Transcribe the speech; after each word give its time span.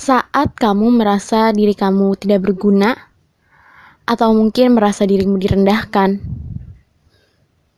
Saat 0.00 0.56
kamu 0.56 0.96
merasa 0.96 1.52
diri 1.52 1.76
kamu 1.76 2.16
tidak 2.16 2.48
berguna, 2.48 2.96
atau 4.08 4.32
mungkin 4.32 4.72
merasa 4.72 5.04
dirimu 5.04 5.36
direndahkan, 5.36 6.24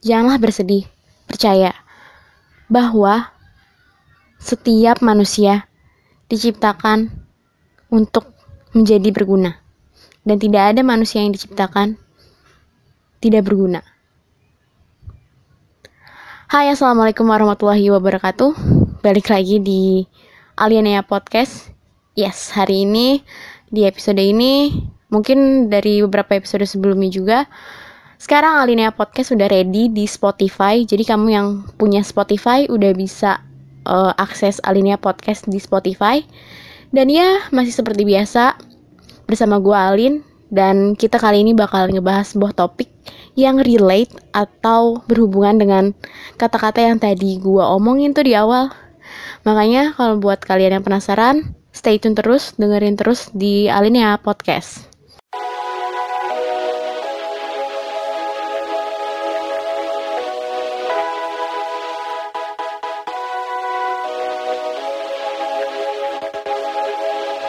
janganlah 0.06 0.38
bersedih. 0.38 0.87
Percaya 1.27 1.74
bahwa 2.71 3.27
setiap 4.38 5.03
manusia 5.03 5.66
diciptakan 6.30 7.11
untuk 7.90 8.30
menjadi 8.70 9.10
berguna, 9.10 9.58
dan 10.22 10.38
tidak 10.38 10.78
ada 10.78 10.86
manusia 10.86 11.26
yang 11.26 11.34
diciptakan 11.34 11.98
tidak 13.18 13.50
berguna. 13.50 13.82
Hai, 16.46 16.70
assalamualaikum 16.70 17.27
warahmatullahi 17.27 17.91
wabarakatuh. 17.91 18.54
Balik 19.02 19.27
lagi 19.27 19.59
di 19.59 20.06
Alienea 20.54 21.02
Podcast. 21.02 21.71
Yes, 22.12 22.52
hari 22.52 22.84
ini 22.84 23.24
di 23.73 23.88
episode 23.88 24.20
ini 24.20 24.68
mungkin 25.09 25.73
dari 25.73 26.05
beberapa 26.05 26.36
episode 26.36 26.69
sebelumnya 26.69 27.09
juga. 27.09 27.38
Sekarang 28.20 28.60
Alinea 28.60 28.92
Podcast 28.92 29.32
sudah 29.32 29.48
ready 29.48 29.88
di 29.88 30.05
Spotify. 30.05 30.84
Jadi 30.84 31.09
kamu 31.09 31.27
yang 31.33 31.64
punya 31.80 32.05
Spotify 32.05 32.69
udah 32.69 32.92
bisa 32.92 33.41
uh, 33.88 34.12
akses 34.20 34.60
Alinea 34.60 35.00
Podcast 35.00 35.48
di 35.48 35.56
Spotify. 35.56 36.20
Dan 36.92 37.09
ya, 37.09 37.48
masih 37.48 37.72
seperti 37.72 38.05
biasa 38.05 38.60
bersama 39.24 39.56
gue 39.56 39.72
Alin 39.72 40.14
dan 40.52 40.92
kita 40.92 41.16
kali 41.16 41.41
ini 41.41 41.56
bakal 41.56 41.88
ngebahas 41.88 42.28
sebuah 42.36 42.52
topik 42.52 42.92
yang 43.41 43.56
relate 43.56 44.12
atau 44.36 45.00
berhubungan 45.08 45.56
dengan 45.56 45.84
kata-kata 46.36 46.92
yang 46.92 47.00
tadi 47.00 47.41
gue 47.41 47.64
omongin 47.64 48.12
tuh 48.12 48.28
di 48.28 48.36
awal. 48.36 48.69
Makanya 49.48 49.97
kalau 49.97 50.20
buat 50.20 50.44
kalian 50.44 50.77
yang 50.77 50.84
penasaran, 50.84 51.56
stay 51.72 51.96
tune 51.96 52.14
terus, 52.14 52.52
dengerin 52.60 52.94
terus 53.00 53.32
di 53.32 53.66
Alinea 53.66 54.20
Podcast. 54.20 54.92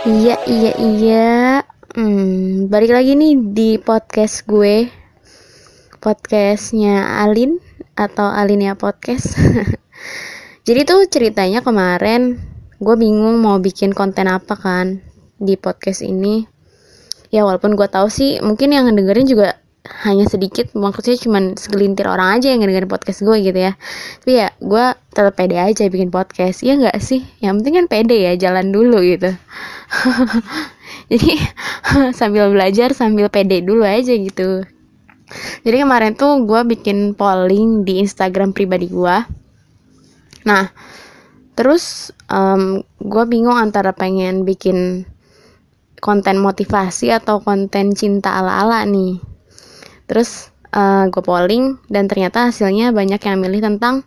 Iya, 0.04 0.36
iya, 0.52 0.74
iya. 0.84 1.32
Hmm, 1.96 2.68
balik 2.68 2.92
lagi 2.92 3.16
nih 3.16 3.40
di 3.56 3.70
podcast 3.80 4.44
gue. 4.44 4.92
Podcastnya 6.04 7.24
Alin 7.24 7.56
atau 7.96 8.28
Alinea 8.28 8.76
Podcast. 8.76 9.40
Jadi 10.68 10.82
tuh 10.84 11.08
ceritanya 11.08 11.64
kemarin 11.64 12.53
gue 12.84 12.96
bingung 13.00 13.40
mau 13.40 13.58
bikin 13.64 13.96
konten 13.96 14.28
apa 14.28 14.60
kan 14.60 15.00
di 15.40 15.56
podcast 15.56 16.04
ini. 16.04 16.44
Ya 17.32 17.48
walaupun 17.48 17.80
gue 17.80 17.88
tahu 17.88 18.12
sih 18.12 18.44
mungkin 18.44 18.76
yang 18.76 18.92
dengerin 18.92 19.26
juga 19.26 19.58
hanya 20.06 20.28
sedikit 20.32 20.72
maksudnya 20.76 21.20
cuma 21.20 21.40
segelintir 21.60 22.08
orang 22.08 22.40
aja 22.40 22.52
yang 22.52 22.64
dengerin 22.64 22.92
podcast 22.92 23.24
gue 23.24 23.40
gitu 23.40 23.56
ya. 23.56 23.74
Tapi 24.22 24.32
ya 24.36 24.48
gue 24.60 24.86
tetap 25.16 25.34
pede 25.34 25.58
aja 25.58 25.88
bikin 25.88 26.12
podcast 26.12 26.60
ya 26.62 26.76
nggak 26.76 27.00
sih? 27.00 27.24
Yang 27.40 27.54
penting 27.64 27.74
kan 27.80 27.88
pede 27.88 28.18
ya 28.20 28.36
jalan 28.36 28.70
dulu 28.76 29.00
gitu. 29.00 29.32
Jadi 31.12 31.32
sambil 32.20 32.52
belajar 32.52 32.92
sambil 32.92 33.32
pede 33.32 33.64
dulu 33.64 33.88
aja 33.88 34.12
gitu. 34.12 34.68
Jadi 35.64 35.78
kemarin 35.82 36.14
tuh 36.20 36.44
gue 36.46 36.62
bikin 36.68 37.16
polling 37.16 37.88
di 37.88 38.04
Instagram 38.04 38.52
pribadi 38.52 38.92
gue 38.92 39.44
nah 40.44 40.68
terus 41.54 42.10
um, 42.30 42.82
gue 43.02 43.24
bingung 43.30 43.58
antara 43.58 43.94
pengen 43.94 44.46
bikin 44.46 45.06
konten 46.04 46.36
motivasi 46.44 47.16
atau 47.16 47.40
konten 47.40 47.96
cinta 47.96 48.36
ala-ala 48.36 48.84
nih. 48.84 49.24
Terus 50.04 50.52
uh, 50.76 51.08
gue 51.08 51.24
polling 51.24 51.80
dan 51.88 52.12
ternyata 52.12 52.52
hasilnya 52.52 52.92
banyak 52.92 53.24
yang 53.24 53.40
milih 53.40 53.64
tentang 53.64 54.04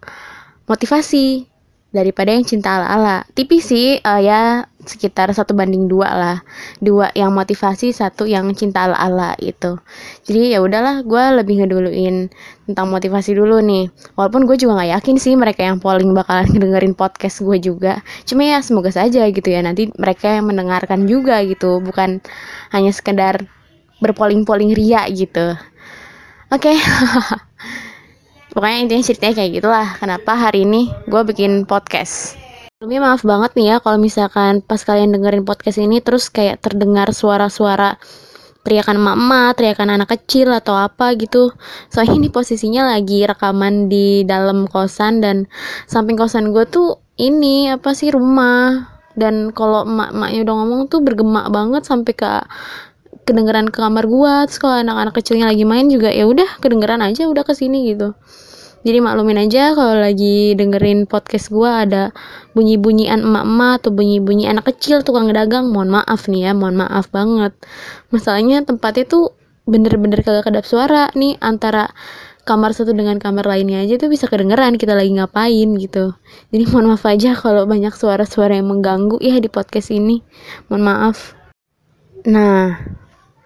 motivasi 0.68 1.48
daripada 1.96 2.36
yang 2.36 2.44
cinta 2.44 2.76
ala-ala. 2.76 3.24
Tipis 3.32 3.72
sih 3.72 3.96
uh, 4.04 4.20
ya 4.20 4.68
sekitar 4.84 5.32
satu 5.32 5.56
banding 5.56 5.88
dua 5.88 6.12
lah. 6.12 6.38
Dua 6.84 7.08
yang 7.16 7.32
motivasi 7.32 7.96
satu 7.96 8.28
yang 8.28 8.52
cinta 8.52 8.84
ala-ala 8.84 9.32
itu 9.40 9.80
jadi 10.26 10.56
ya 10.56 10.58
udahlah 10.58 11.06
gue 11.06 11.24
lebih 11.38 11.62
ngeduluin 11.62 12.28
tentang 12.66 12.90
motivasi 12.90 13.32
dulu 13.32 13.62
nih. 13.62 13.88
Walaupun 14.18 14.44
gue 14.44 14.58
juga 14.58 14.82
nggak 14.82 14.90
yakin 14.98 15.16
sih 15.22 15.34
mereka 15.38 15.62
yang 15.62 15.78
polling 15.78 16.10
bakalan 16.12 16.50
dengerin 16.62 16.98
podcast 16.98 17.40
gue 17.40 17.56
juga. 17.62 18.02
Cuma 18.26 18.42
ya 18.42 18.58
semoga 18.60 18.90
saja 18.90 19.24
gitu 19.30 19.48
ya. 19.48 19.62
Nanti 19.62 19.88
mereka 19.94 20.34
yang 20.34 20.50
mendengarkan 20.50 21.06
juga 21.06 21.38
gitu. 21.46 21.78
Bukan 21.78 22.20
hanya 22.74 22.90
sekedar 22.90 23.46
berpoling-poling 24.02 24.74
ria 24.74 25.06
gitu. 25.08 25.54
Oke. 26.50 26.74
Okay. 26.74 26.76
Pokoknya 28.56 28.88
intinya 28.88 29.04
ceritanya 29.04 29.34
kayak 29.36 29.52
gitulah. 29.60 29.88
Kenapa 30.00 30.32
hari 30.32 30.64
ini 30.64 30.88
gue 31.12 31.22
bikin 31.28 31.68
podcast. 31.68 32.40
Sebelumnya 32.80 33.12
maaf 33.12 33.20
banget 33.20 33.52
nih 33.52 33.66
ya 33.68 33.76
kalau 33.84 34.00
misalkan 34.00 34.64
pas 34.64 34.80
kalian 34.80 35.12
dengerin 35.12 35.44
podcast 35.44 35.76
ini 35.76 36.00
terus 36.00 36.32
kayak 36.32 36.64
terdengar 36.64 37.12
suara-suara 37.12 38.00
teriakan 38.64 38.96
mama, 38.96 39.52
teriakan 39.52 40.00
anak 40.00 40.16
kecil 40.16 40.56
atau 40.56 40.72
apa 40.72 41.12
gitu. 41.20 41.52
Soalnya 41.92 42.16
ini 42.16 42.32
posisinya 42.32 42.96
lagi 42.96 43.28
rekaman 43.28 43.92
di 43.92 44.24
dalam 44.24 44.64
kosan 44.64 45.20
dan 45.20 45.52
samping 45.84 46.16
kosan 46.16 46.56
gue 46.56 46.64
tuh 46.64 46.96
ini 47.20 47.68
apa 47.68 47.92
sih 47.92 48.08
rumah 48.08 48.88
dan 49.20 49.52
kalau 49.52 49.84
emak-emaknya 49.84 50.48
udah 50.48 50.54
ngomong 50.64 50.80
tuh 50.88 51.04
bergema 51.04 51.52
banget 51.52 51.84
sampai 51.84 52.12
ke 52.16 52.32
kedengeran 53.26 53.68
ke 53.74 53.82
kamar 53.82 54.06
gua 54.06 54.46
terus 54.46 54.62
kalau 54.62 54.80
anak-anak 54.80 55.14
kecilnya 55.18 55.50
lagi 55.50 55.66
main 55.66 55.90
juga 55.90 56.08
ya 56.14 56.24
udah 56.24 56.62
kedengeran 56.62 57.02
aja 57.02 57.26
udah 57.26 57.42
ke 57.42 57.52
sini 57.52 57.92
gitu. 57.92 58.14
Jadi 58.86 59.02
maklumin 59.02 59.42
aja 59.42 59.74
kalau 59.74 59.98
lagi 59.98 60.54
dengerin 60.54 61.10
podcast 61.10 61.50
gua 61.50 61.82
ada 61.82 62.14
bunyi-bunyian 62.54 63.18
emak-emak 63.26 63.82
atau 63.82 63.90
bunyi-bunyi 63.90 64.46
anak 64.46 64.70
kecil 64.70 65.02
tukang 65.02 65.26
dagang 65.34 65.74
mohon 65.74 65.90
maaf 65.90 66.30
nih 66.30 66.48
ya 66.48 66.52
mohon 66.54 66.78
maaf 66.78 67.10
banget. 67.10 67.50
Masalahnya 68.14 68.62
tempatnya 68.62 69.10
tuh 69.10 69.34
bener-bener 69.66 70.22
kagak 70.22 70.46
kedap 70.46 70.62
suara 70.62 71.10
nih 71.18 71.34
antara 71.42 71.90
kamar 72.46 72.70
satu 72.70 72.94
dengan 72.94 73.18
kamar 73.18 73.42
lainnya 73.42 73.82
aja 73.82 73.98
tuh 73.98 74.06
bisa 74.06 74.30
kedengeran 74.30 74.78
kita 74.78 74.94
lagi 74.94 75.10
ngapain 75.18 75.66
gitu. 75.82 76.14
Jadi 76.54 76.64
mohon 76.70 76.94
maaf 76.94 77.02
aja 77.10 77.34
kalau 77.34 77.66
banyak 77.66 77.90
suara-suara 77.90 78.54
yang 78.54 78.70
mengganggu 78.70 79.18
ya 79.18 79.42
di 79.42 79.50
podcast 79.50 79.90
ini. 79.90 80.22
Mohon 80.70 80.82
maaf. 80.86 81.34
Nah 82.22 82.78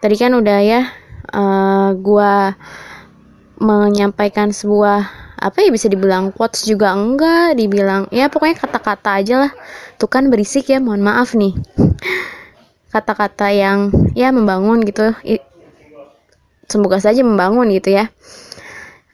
tadi 0.01 0.17
kan 0.17 0.33
udah 0.35 0.59
ya 0.65 0.81
uh, 1.33 1.93
gua 1.97 2.57
menyampaikan 3.61 4.51
sebuah 4.51 5.05
apa 5.41 5.65
ya 5.65 5.73
bisa 5.73 5.89
dibilang 5.89 6.33
quotes 6.37 6.69
juga 6.69 6.93
enggak 6.93 7.57
dibilang 7.57 8.09
ya 8.13 8.29
pokoknya 8.29 8.57
kata-kata 8.61 9.21
aja 9.21 9.35
lah. 9.49 9.53
Tuh 9.97 10.09
kan 10.09 10.29
berisik 10.33 10.69
ya 10.69 10.81
mohon 10.81 11.05
maaf 11.05 11.37
nih. 11.37 11.57
Kata-kata 12.93 13.53
yang 13.53 13.93
ya 14.17 14.33
membangun 14.33 14.85
gitu. 14.85 15.13
Semoga 16.69 17.01
saja 17.01 17.21
membangun 17.25 17.69
gitu 17.73 17.93
ya. 17.97 18.09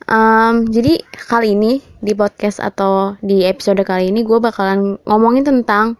Um, 0.06 0.70
jadi 0.70 1.02
kali 1.26 1.58
ini 1.58 1.82
di 1.98 2.14
podcast 2.14 2.62
atau 2.62 3.18
di 3.18 3.42
episode 3.42 3.82
kali 3.82 4.14
ini 4.14 4.22
gue 4.22 4.38
bakalan 4.38 5.02
ngomongin 5.02 5.42
tentang 5.42 5.98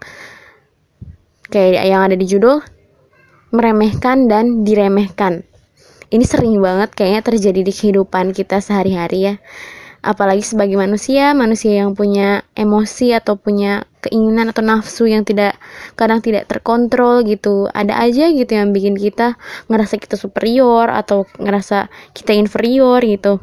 kayak 1.51 1.83
yang 1.83 2.07
ada 2.07 2.15
di 2.15 2.23
judul 2.23 2.63
meremehkan 3.57 4.29
dan 4.29 4.63
diremehkan. 4.63 5.49
Ini 6.07 6.23
sering 6.23 6.61
banget 6.63 6.95
kayaknya 6.95 7.23
terjadi 7.25 7.61
di 7.67 7.73
kehidupan 7.75 8.31
kita 8.31 8.63
sehari-hari 8.63 9.33
ya. 9.33 9.35
Apalagi 10.07 10.47
sebagai 10.47 10.79
manusia, 10.79 11.35
manusia 11.35 11.83
yang 11.83 11.99
punya 11.99 12.47
emosi 12.55 13.11
atau 13.11 13.35
punya 13.35 13.91
keinginan 14.07 14.55
atau 14.55 14.63
nafsu 14.63 15.11
yang 15.11 15.27
tidak 15.27 15.59
kadang 15.99 16.23
tidak 16.23 16.47
terkontrol 16.47 17.27
gitu. 17.27 17.67
Ada 17.75 18.07
aja 18.07 18.31
gitu 18.31 18.55
yang 18.55 18.71
bikin 18.71 18.95
kita 18.95 19.35
ngerasa 19.67 19.99
kita 19.99 20.15
superior 20.15 20.87
atau 20.95 21.27
ngerasa 21.43 21.91
kita 22.15 22.39
inferior 22.39 23.03
gitu. 23.03 23.43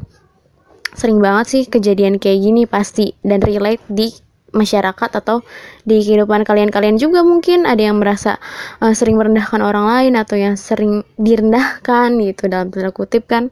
Sering 0.96 1.20
banget 1.20 1.46
sih 1.52 1.62
kejadian 1.68 2.16
kayak 2.16 2.40
gini 2.40 2.62
pasti 2.64 3.12
dan 3.20 3.44
relate 3.44 3.84
di 3.92 4.08
masyarakat 4.54 5.10
atau 5.20 5.42
di 5.82 6.00
kehidupan 6.00 6.46
kalian-kalian 6.46 6.96
juga 6.96 7.26
mungkin 7.26 7.66
ada 7.66 7.82
yang 7.82 7.98
merasa 7.98 8.38
uh, 8.78 8.94
sering 8.94 9.18
merendahkan 9.18 9.60
orang 9.60 9.84
lain 9.84 10.14
atau 10.14 10.38
yang 10.38 10.54
sering 10.54 11.02
direndahkan 11.18 12.14
gitu 12.22 12.46
dalam 12.46 12.70
tanda 12.70 12.94
kutip 12.94 13.26
kan. 13.26 13.50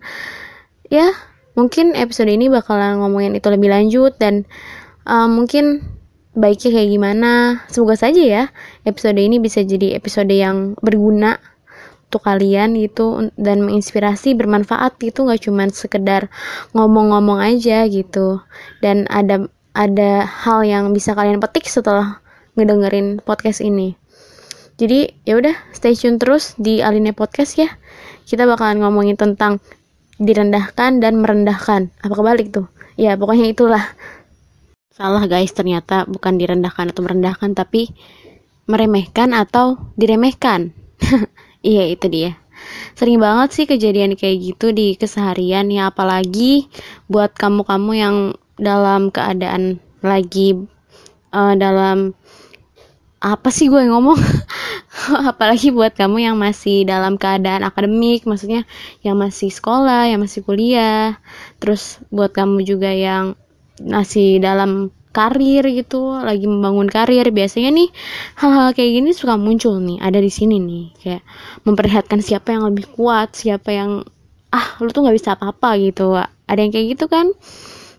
Ya 0.88 1.10
mungkin 1.58 1.92
episode 1.98 2.30
ini 2.30 2.48
bakalan 2.48 3.02
ngomongin 3.02 3.36
itu 3.36 3.50
lebih 3.52 3.68
lanjut 3.68 4.16
dan 4.16 4.48
uh, 5.04 5.28
mungkin 5.28 5.82
baiknya 6.32 6.80
kayak 6.80 6.90
gimana. 6.94 7.32
Semoga 7.68 7.98
saja 7.98 8.22
ya 8.22 8.44
episode 8.86 9.18
ini 9.18 9.42
bisa 9.42 9.60
jadi 9.60 9.98
episode 9.98 10.32
yang 10.32 10.78
berguna 10.80 11.36
untuk 12.12 12.28
kalian 12.28 12.76
gitu 12.76 13.32
dan 13.40 13.64
menginspirasi 13.64 14.36
bermanfaat 14.36 15.00
gitu 15.00 15.24
nggak 15.24 15.48
cuman 15.48 15.72
sekedar 15.72 16.28
ngomong-ngomong 16.76 17.40
aja 17.40 17.88
gitu. 17.88 18.44
Dan 18.84 19.08
ada 19.08 19.48
ada 19.72 20.24
hal 20.24 20.64
yang 20.64 20.92
bisa 20.92 21.16
kalian 21.16 21.40
petik 21.40 21.68
setelah 21.68 22.20
ngedengerin 22.56 23.20
podcast 23.24 23.64
ini. 23.64 23.96
jadi 24.76 25.12
ya 25.28 25.36
udah 25.38 25.54
stay 25.72 25.96
tune 25.96 26.16
terus 26.18 26.56
di 26.58 26.82
Aline 26.82 27.12
Podcast 27.14 27.54
ya. 27.60 27.70
Kita 28.26 28.48
bakalan 28.48 28.82
ngomongin 28.82 29.14
tentang 29.14 29.60
direndahkan 30.16 30.98
dan 30.98 31.20
merendahkan. 31.20 31.92
Apa 32.02 32.14
kebalik 32.18 32.50
tuh? 32.50 32.66
Ya 32.96 33.14
pokoknya 33.14 33.52
itulah. 33.52 33.84
Salah 34.92 35.24
guys 35.28 35.54
ternyata 35.54 36.04
bukan 36.08 36.36
direndahkan 36.40 36.90
atau 36.90 37.02
merendahkan 37.04 37.54
tapi 37.54 37.92
meremehkan 38.66 39.36
atau 39.36 39.78
diremehkan. 39.96 40.72
Iya 41.62 41.94
itu 41.94 42.10
dia. 42.10 42.34
Sering 42.98 43.22
banget 43.22 43.54
sih 43.54 43.70
kejadian 43.70 44.18
kayak 44.18 44.36
gitu 44.42 44.74
di 44.74 44.98
keseharian 44.98 45.70
ya 45.70 45.94
apalagi 45.94 46.66
buat 47.06 47.38
kamu-kamu 47.38 47.92
yang 47.94 48.16
dalam 48.60 49.08
keadaan 49.08 49.80
lagi 50.02 50.58
uh, 51.32 51.54
dalam 51.56 52.12
apa 53.22 53.54
sih 53.54 53.70
gue 53.70 53.86
ngomong? 53.86 54.18
Apalagi 55.30 55.70
buat 55.70 55.94
kamu 55.94 56.26
yang 56.26 56.36
masih 56.36 56.82
dalam 56.82 57.14
keadaan 57.14 57.62
akademik 57.62 58.26
maksudnya 58.26 58.66
yang 59.06 59.14
masih 59.14 59.48
sekolah 59.48 60.10
yang 60.10 60.18
masih 60.18 60.42
kuliah 60.42 61.22
terus 61.62 62.02
buat 62.10 62.34
kamu 62.34 62.66
juga 62.66 62.90
yang 62.90 63.38
masih 63.78 64.42
dalam 64.42 64.90
karir 65.14 65.62
gitu 65.70 66.18
lagi 66.18 66.50
membangun 66.50 66.90
karir. 66.90 67.30
Biasanya 67.30 67.70
nih 67.70 67.88
hal-hal 68.42 68.74
kayak 68.74 68.90
gini 68.90 69.10
suka 69.14 69.38
muncul 69.38 69.78
nih 69.78 70.02
ada 70.02 70.18
di 70.18 70.30
sini 70.32 70.58
nih 70.58 70.84
kayak 70.98 71.22
memperlihatkan 71.62 72.18
siapa 72.18 72.58
yang 72.58 72.66
lebih 72.66 72.90
kuat 72.90 73.38
siapa 73.38 73.70
yang 73.70 74.02
ah 74.50 74.66
lu 74.82 74.90
tuh 74.90 75.06
nggak 75.06 75.16
bisa 75.16 75.38
apa-apa 75.38 75.78
gitu. 75.78 76.18
Ada 76.50 76.58
yang 76.58 76.74
kayak 76.74 76.86
gitu 76.98 77.06
kan 77.06 77.30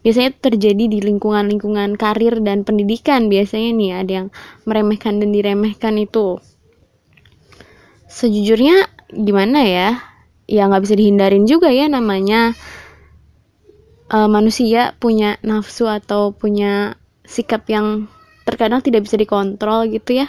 biasanya 0.03 0.35
terjadi 0.35 0.91
di 0.91 0.99
lingkungan-lingkungan 0.99 1.95
karir 1.95 2.43
dan 2.43 2.67
pendidikan 2.67 3.31
biasanya 3.31 3.69
nih 3.71 3.91
ada 3.95 4.11
yang 4.11 4.27
meremehkan 4.67 5.23
dan 5.23 5.31
diremehkan 5.31 5.95
itu. 5.95 6.37
Sejujurnya 8.11 8.91
gimana 9.09 9.63
ya? 9.63 9.89
Ya 10.45 10.67
nggak 10.67 10.83
bisa 10.83 10.95
dihindarin 10.99 11.47
juga 11.47 11.71
ya 11.71 11.87
namanya 11.87 12.51
uh, 14.11 14.27
manusia 14.27 14.93
punya 14.99 15.39
nafsu 15.39 15.87
atau 15.87 16.35
punya 16.35 16.99
sikap 17.23 17.63
yang 17.71 18.11
terkadang 18.43 18.83
tidak 18.83 19.07
bisa 19.07 19.15
dikontrol 19.15 19.87
gitu 19.87 20.21
ya. 20.21 20.27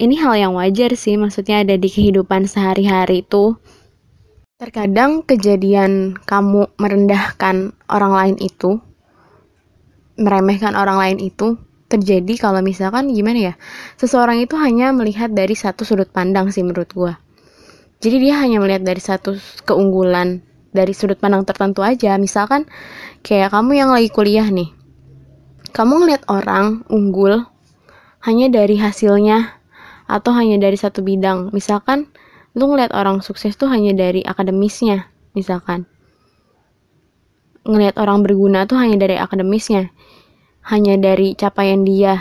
Ini 0.00 0.16
hal 0.20 0.36
yang 0.36 0.52
wajar 0.56 0.96
sih 0.96 1.16
maksudnya 1.16 1.60
ada 1.64 1.76
di 1.76 1.88
kehidupan 1.88 2.48
sehari-hari 2.48 3.24
itu 3.24 3.56
Terkadang 4.60 5.24
kejadian 5.24 6.20
kamu 6.28 6.76
merendahkan 6.76 7.72
orang 7.88 8.12
lain 8.12 8.36
itu, 8.44 8.76
meremehkan 10.20 10.76
orang 10.76 11.00
lain 11.00 11.32
itu 11.32 11.56
terjadi 11.88 12.36
kalau 12.36 12.60
misalkan 12.60 13.08
gimana 13.08 13.40
ya, 13.40 13.54
seseorang 13.96 14.36
itu 14.44 14.60
hanya 14.60 14.92
melihat 14.92 15.32
dari 15.32 15.56
satu 15.56 15.88
sudut 15.88 16.12
pandang 16.12 16.52
sih 16.52 16.60
menurut 16.60 16.92
gue. 16.92 17.16
Jadi 18.04 18.16
dia 18.20 18.36
hanya 18.36 18.60
melihat 18.60 18.84
dari 18.84 19.00
satu 19.00 19.40
keunggulan 19.64 20.44
dari 20.76 20.92
sudut 20.92 21.16
pandang 21.16 21.48
tertentu 21.48 21.80
aja. 21.80 22.20
Misalkan 22.20 22.68
kayak 23.24 23.56
kamu 23.56 23.80
yang 23.80 23.88
lagi 23.96 24.12
kuliah 24.12 24.44
nih, 24.44 24.76
kamu 25.72 26.04
ngeliat 26.04 26.28
orang 26.28 26.84
unggul 26.92 27.48
hanya 28.28 28.52
dari 28.52 28.76
hasilnya 28.76 29.56
atau 30.04 30.36
hanya 30.36 30.60
dari 30.60 30.76
satu 30.76 31.00
bidang. 31.00 31.48
Misalkan 31.56 32.12
lu 32.54 32.64
ngeliat 32.66 32.90
orang 32.90 33.22
sukses 33.22 33.54
tuh 33.54 33.70
hanya 33.70 33.94
dari 33.94 34.26
akademisnya 34.26 35.06
misalkan. 35.38 35.86
Ngelihat 37.62 38.00
orang 38.00 38.24
berguna 38.26 38.66
tuh 38.66 38.80
hanya 38.80 38.98
dari 38.98 39.20
akademisnya. 39.20 39.92
Hanya 40.66 40.98
dari 40.98 41.38
capaian 41.38 41.86
dia. 41.86 42.18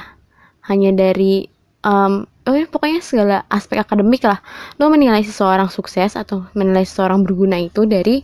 Hanya 0.67 0.93
dari 0.93 1.49
um, 1.81 2.27
oh 2.45 2.53
ya, 2.53 2.69
pokoknya 2.69 3.01
segala 3.01 3.37
aspek 3.49 3.81
akademik 3.81 4.21
lah. 4.21 4.43
Lo 4.77 4.91
menilai 4.93 5.25
seseorang 5.25 5.71
sukses 5.71 6.13
atau 6.13 6.45
menilai 6.53 6.85
seseorang 6.85 7.25
berguna 7.25 7.57
itu 7.57 7.89
dari 7.89 8.21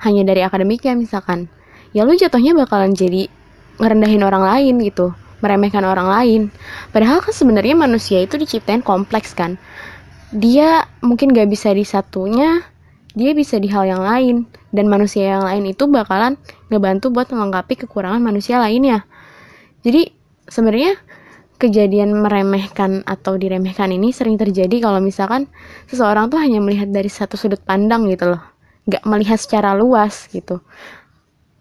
hanya 0.00 0.24
dari 0.24 0.40
akademiknya 0.40 0.96
misalkan. 0.96 1.50
Ya 1.92 2.08
lo 2.08 2.16
jatuhnya 2.16 2.56
bakalan 2.56 2.96
jadi 2.96 3.28
ngerendahin 3.76 4.24
orang 4.24 4.44
lain 4.46 4.80
gitu. 4.80 5.12
Meremehkan 5.42 5.82
orang 5.82 6.06
lain. 6.06 6.42
Padahal 6.94 7.18
kan 7.18 7.34
sebenarnya 7.34 7.74
manusia 7.74 8.22
itu 8.22 8.38
diciptain 8.38 8.80
kompleks 8.80 9.34
kan 9.34 9.58
dia 10.32 10.88
mungkin 11.04 11.30
gak 11.36 11.48
bisa 11.52 11.70
di 11.76 11.84
satunya 11.84 12.64
dia 13.12 13.36
bisa 13.36 13.60
di 13.60 13.68
hal 13.68 13.84
yang 13.84 14.02
lain. 14.02 14.48
Dan 14.72 14.88
manusia 14.88 15.36
yang 15.36 15.44
lain 15.44 15.68
itu 15.68 15.84
bakalan 15.84 16.40
ngebantu 16.72 17.12
buat 17.12 17.28
melengkapi 17.28 17.84
kekurangan 17.84 18.24
manusia 18.24 18.56
lainnya. 18.56 19.04
Jadi 19.84 20.08
sebenarnya 20.48 20.96
kejadian 21.60 22.16
meremehkan 22.16 23.04
atau 23.04 23.36
diremehkan 23.36 23.92
ini 23.92 24.10
sering 24.10 24.40
terjadi 24.40 24.80
kalau 24.80 24.98
misalkan 24.98 25.46
seseorang 25.92 26.32
tuh 26.32 26.40
hanya 26.40 26.58
melihat 26.58 26.88
dari 26.88 27.12
satu 27.12 27.36
sudut 27.36 27.60
pandang 27.60 28.08
gitu 28.08 28.32
loh. 28.32 28.42
Nggak 28.88 29.04
melihat 29.04 29.38
secara 29.38 29.76
luas 29.76 30.26
gitu 30.32 30.64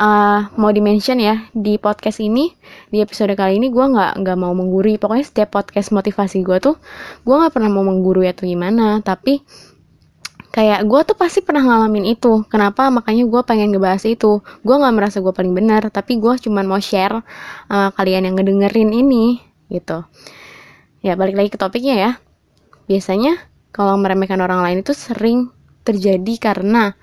uh, 0.02 0.50
mau 0.58 0.74
dimention 0.74 1.22
ya 1.22 1.46
di 1.54 1.78
podcast 1.78 2.18
ini 2.18 2.50
di 2.90 3.00
episode 3.00 3.38
kali 3.38 3.62
ini 3.62 3.70
gue 3.70 3.86
nggak 3.86 4.26
nggak 4.26 4.38
mau 4.42 4.52
menggurui. 4.58 4.98
Pokoknya 4.98 5.26
setiap 5.26 5.54
podcast 5.54 5.94
motivasi 5.94 6.42
gue 6.42 6.58
tuh 6.58 6.76
gue 7.22 7.36
nggak 7.38 7.54
pernah 7.54 7.70
mau 7.70 7.86
menggurui 7.86 8.26
atau 8.26 8.50
gimana. 8.50 9.00
Tapi 9.06 9.46
kayak 10.52 10.84
gue 10.90 11.02
tuh 11.06 11.16
pasti 11.16 11.46
pernah 11.46 11.62
ngalamin 11.64 12.18
itu. 12.18 12.42
Kenapa? 12.50 12.90
Makanya 12.90 13.30
gue 13.30 13.42
pengen 13.46 13.70
ngebahas 13.72 14.04
itu. 14.10 14.42
Gue 14.66 14.76
nggak 14.76 14.94
merasa 14.98 15.22
gue 15.22 15.32
paling 15.32 15.54
benar 15.54 15.88
tapi 15.94 16.18
gue 16.18 16.34
cuman 16.42 16.66
mau 16.66 16.82
share 16.82 17.22
uh, 17.70 17.90
kalian 17.94 18.28
yang 18.28 18.36
ngedengerin 18.36 18.90
ini 18.90 19.40
gitu. 19.70 20.02
Ya 21.06 21.14
balik 21.14 21.38
lagi 21.38 21.54
ke 21.54 21.58
topiknya 21.62 21.96
ya. 21.96 22.12
Biasanya 22.90 23.38
kalau 23.72 23.96
meremehkan 23.96 24.42
orang 24.44 24.66
lain 24.66 24.84
itu 24.84 24.92
sering 24.92 25.54
terjadi 25.82 26.38
karena 26.38 26.94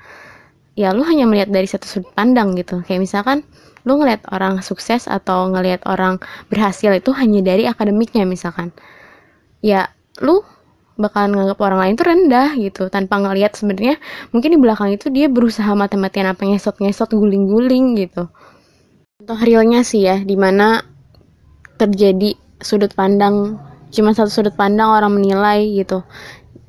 ya 0.79 0.95
lu 0.95 1.03
hanya 1.03 1.27
melihat 1.27 1.51
dari 1.51 1.67
satu 1.67 1.91
sudut 1.91 2.15
pandang 2.15 2.55
gitu. 2.55 2.79
Kayak 2.87 3.03
misalkan 3.03 3.43
lu 3.83 3.99
ngelihat 3.99 4.23
orang 4.31 4.63
sukses 4.63 5.11
atau 5.11 5.51
ngelihat 5.51 5.83
orang 5.91 6.23
berhasil 6.47 6.95
itu 6.95 7.11
hanya 7.19 7.43
dari 7.43 7.67
akademiknya 7.67 8.23
misalkan. 8.23 8.71
Ya 9.59 9.91
lu 10.23 10.47
bakalan 10.95 11.35
nganggap 11.35 11.59
orang 11.63 11.79
lain 11.83 11.95
tuh 11.99 12.07
rendah 12.07 12.49
gitu 12.59 12.83
tanpa 12.91 13.19
ngelihat 13.23 13.55
sebenarnya 13.59 13.99
mungkin 14.31 14.55
di 14.55 14.59
belakang 14.59 14.95
itu 14.95 15.11
dia 15.11 15.27
berusaha 15.31 15.71
mati-matian 15.75 16.31
apa 16.31 16.47
ngesot-ngesot 16.47 17.11
guling-guling 17.11 17.99
gitu. 17.99 18.31
Contoh 19.19 19.39
realnya 19.43 19.83
sih 19.83 20.07
ya 20.07 20.23
di 20.23 20.39
mana 20.39 20.79
terjadi 21.79 22.39
sudut 22.63 22.95
pandang 22.95 23.59
cuma 23.95 24.13
satu 24.13 24.31
sudut 24.31 24.55
pandang 24.55 24.91
orang 24.91 25.15
menilai 25.15 25.65
gitu 25.75 26.03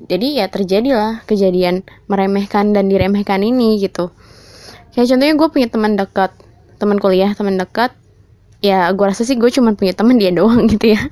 jadi 0.00 0.44
ya 0.44 0.46
terjadilah 0.48 1.28
kejadian 1.28 1.84
meremehkan 2.08 2.72
dan 2.72 2.88
diremehkan 2.88 3.44
ini 3.44 3.76
gitu. 3.76 4.08
Kayak 4.96 5.12
contohnya 5.12 5.34
gue 5.36 5.48
punya 5.52 5.68
teman 5.68 5.92
dekat 5.98 6.32
teman 6.80 6.96
kuliah 6.96 7.36
teman 7.36 7.60
dekat. 7.60 7.92
Ya 8.64 8.88
gue 8.92 9.04
rasa 9.04 9.28
sih 9.28 9.36
gue 9.36 9.52
cuma 9.52 9.76
punya 9.76 9.92
teman 9.92 10.16
dia 10.16 10.32
doang 10.38 10.64
gitu 10.64 10.96
ya. 10.96 11.02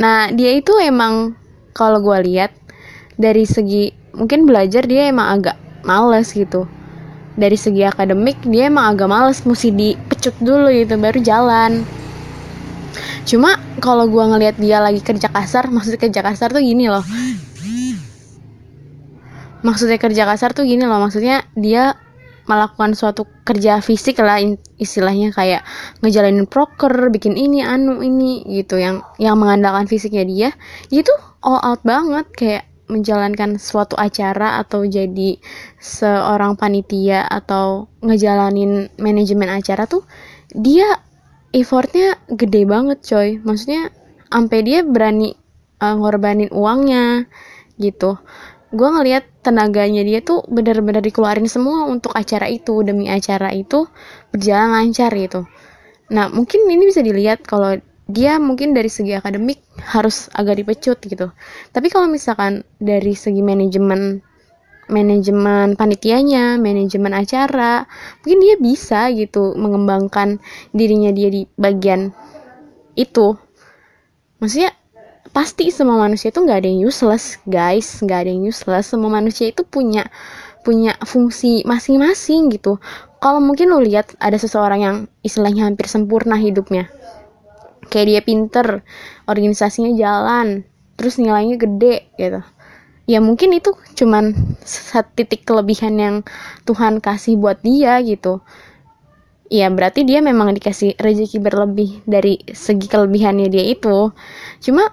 Nah 0.00 0.32
dia 0.32 0.56
itu 0.56 0.72
emang 0.80 1.36
kalau 1.76 2.00
gue 2.00 2.32
lihat 2.32 2.56
dari 3.20 3.44
segi 3.44 3.92
mungkin 4.16 4.48
belajar 4.48 4.88
dia 4.88 5.12
emang 5.12 5.40
agak 5.40 5.56
males 5.84 6.32
gitu. 6.32 6.64
Dari 7.36 7.56
segi 7.60 7.84
akademik 7.84 8.40
dia 8.48 8.72
emang 8.72 8.96
agak 8.96 9.12
males 9.12 9.44
mesti 9.44 9.68
dipecut 9.68 10.32
dulu 10.40 10.72
gitu 10.72 10.96
baru 10.96 11.20
jalan 11.20 11.84
cuma 13.26 13.58
kalau 13.82 14.06
gue 14.06 14.24
ngelihat 14.24 14.56
dia 14.56 14.78
lagi 14.78 15.02
kerja 15.02 15.28
kasar 15.28 15.68
maksudnya 15.74 16.00
kerja 16.00 16.20
kasar 16.22 16.48
tuh 16.54 16.62
gini 16.62 16.86
loh. 16.86 17.04
Maksudnya 19.66 19.98
kerja 19.98 20.22
kasar 20.30 20.54
tuh 20.54 20.62
gini 20.62 20.86
loh 20.86 21.02
maksudnya 21.02 21.42
dia 21.58 21.98
melakukan 22.46 22.94
suatu 22.94 23.26
kerja 23.42 23.82
fisik 23.82 24.22
lah 24.22 24.38
istilahnya 24.78 25.34
kayak 25.34 25.66
ngejalanin 25.98 26.46
proker 26.46 27.10
bikin 27.10 27.34
ini 27.34 27.66
anu 27.66 27.98
ini 27.98 28.46
gitu. 28.46 28.78
Yang 28.78 29.02
yang 29.18 29.34
mengandalkan 29.34 29.90
fisiknya 29.90 30.22
dia 30.22 30.48
itu 30.94 31.10
all 31.42 31.58
out 31.66 31.82
banget. 31.82 32.30
Kayak 32.30 32.64
menjalankan 32.86 33.58
suatu 33.58 33.98
acara 33.98 34.62
atau 34.62 34.86
jadi 34.86 35.42
seorang 35.82 36.54
panitia 36.54 37.26
atau 37.26 37.90
ngejalanin 37.98 38.94
manajemen 39.02 39.50
acara 39.50 39.90
tuh 39.90 40.06
dia 40.54 40.86
effortnya 41.56 42.20
gede 42.28 42.68
banget 42.68 43.00
coy. 43.00 43.40
Maksudnya 43.40 43.88
sampai 44.28 44.58
dia 44.60 44.84
berani 44.84 45.32
uh, 45.80 45.94
ngorbanin 45.96 46.52
uangnya 46.52 47.24
gitu. 47.80 48.20
Gue 48.76 48.88
ngelihat 48.92 49.24
tenaganya 49.40 50.04
dia 50.04 50.20
tuh 50.20 50.44
benar-benar 50.50 51.00
dikeluarin 51.00 51.48
semua 51.48 51.88
untuk 51.88 52.12
acara 52.12 52.50
itu 52.50 52.84
demi 52.84 53.08
acara 53.08 53.48
itu 53.56 53.88
berjalan 54.28 54.76
lancar 54.76 55.08
gitu. 55.16 55.48
Nah 56.12 56.28
mungkin 56.28 56.68
ini 56.68 56.84
bisa 56.84 57.00
dilihat 57.00 57.46
kalau 57.48 57.80
dia 58.06 58.38
mungkin 58.38 58.70
dari 58.70 58.86
segi 58.86 59.18
akademik 59.18 59.58
harus 59.82 60.30
agak 60.36 60.62
dipecut 60.62 60.98
gitu. 61.02 61.32
Tapi 61.72 61.88
kalau 61.90 62.06
misalkan 62.06 62.62
dari 62.78 63.16
segi 63.16 63.42
manajemen 63.42 64.22
manajemen 64.86 65.74
panitianya, 65.74 66.58
manajemen 66.58 67.12
acara, 67.14 67.86
mungkin 68.22 68.38
dia 68.42 68.54
bisa 68.58 69.10
gitu 69.14 69.54
mengembangkan 69.58 70.38
dirinya 70.70 71.10
dia 71.10 71.28
di 71.30 71.42
bagian 71.58 72.14
itu. 72.94 73.34
Maksudnya 74.38 74.70
pasti 75.34 75.68
semua 75.74 76.00
manusia 76.00 76.30
itu 76.30 76.40
nggak 76.40 76.58
ada 76.62 76.68
yang 76.70 76.80
useless 76.86 77.38
guys. 77.44 78.00
Nggak 78.02 78.18
ada 78.26 78.30
yang 78.30 78.42
useless. 78.46 78.90
Semua 78.94 79.10
manusia 79.10 79.50
itu 79.50 79.66
punya 79.66 80.06
punya 80.62 80.98
fungsi 81.06 81.62
masing-masing 81.62 82.50
gitu. 82.50 82.78
Kalau 83.22 83.38
mungkin 83.38 83.70
lo 83.70 83.78
lihat 83.82 84.14
ada 84.18 84.38
seseorang 84.38 84.80
yang 84.82 84.96
istilahnya 85.22 85.66
hampir 85.66 85.86
sempurna 85.86 86.38
hidupnya. 86.38 86.90
Kayak 87.86 88.06
dia 88.06 88.20
pinter 88.22 88.66
organisasinya 89.30 89.94
jalan 89.94 90.66
terus 90.96 91.20
nilainya 91.20 91.60
gede 91.60 92.08
gitu 92.16 92.40
ya 93.06 93.22
mungkin 93.22 93.54
itu 93.54 93.72
cuman 93.94 94.34
satu 94.66 95.10
titik 95.14 95.46
kelebihan 95.46 95.94
yang 95.96 96.16
Tuhan 96.66 96.98
kasih 96.98 97.38
buat 97.38 97.62
dia 97.62 98.02
gitu. 98.02 98.42
Ya 99.46 99.70
berarti 99.70 100.02
dia 100.02 100.18
memang 100.18 100.50
dikasih 100.58 100.98
rezeki 100.98 101.38
berlebih 101.38 102.02
dari 102.02 102.42
segi 102.50 102.90
kelebihannya 102.90 103.46
dia 103.46 103.62
itu. 103.62 104.10
Cuma 104.58 104.90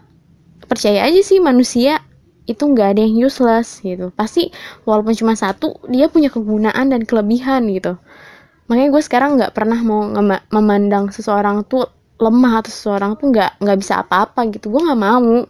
percaya 0.70 1.10
aja 1.10 1.22
sih 1.26 1.42
manusia 1.42 2.06
itu 2.46 2.62
nggak 2.62 2.94
ada 2.94 3.02
yang 3.02 3.26
useless 3.26 3.82
gitu. 3.82 4.14
Pasti 4.14 4.54
walaupun 4.86 5.18
cuma 5.18 5.34
satu 5.34 5.82
dia 5.90 6.06
punya 6.06 6.30
kegunaan 6.30 6.94
dan 6.94 7.02
kelebihan 7.10 7.66
gitu. 7.74 7.98
Makanya 8.70 8.90
gue 8.94 9.04
sekarang 9.04 9.42
nggak 9.42 9.58
pernah 9.58 9.80
mau 9.82 10.06
memandang 10.54 11.10
seseorang 11.10 11.66
tuh 11.66 11.90
lemah 12.22 12.62
atau 12.62 12.72
seseorang 12.72 13.18
tuh 13.18 13.34
nggak 13.34 13.58
nggak 13.58 13.78
bisa 13.82 14.06
apa-apa 14.06 14.54
gitu. 14.54 14.70
Gue 14.70 14.86
nggak 14.86 15.02
mau. 15.02 15.50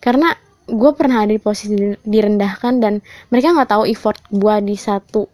Karena 0.00 0.32
gue 0.70 0.90
pernah 0.94 1.26
ada 1.26 1.34
di 1.34 1.42
posisi 1.42 1.74
direndahkan 2.06 2.78
dan 2.78 3.02
mereka 3.28 3.52
nggak 3.52 3.70
tahu 3.70 3.84
effort 3.90 4.20
gue 4.30 4.54
di 4.62 4.76
satu 4.78 5.26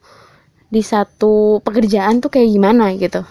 di 0.66 0.82
satu 0.82 1.62
pekerjaan 1.62 2.18
tuh 2.18 2.32
kayak 2.32 2.50
gimana 2.50 2.90
gitu. 2.96 3.22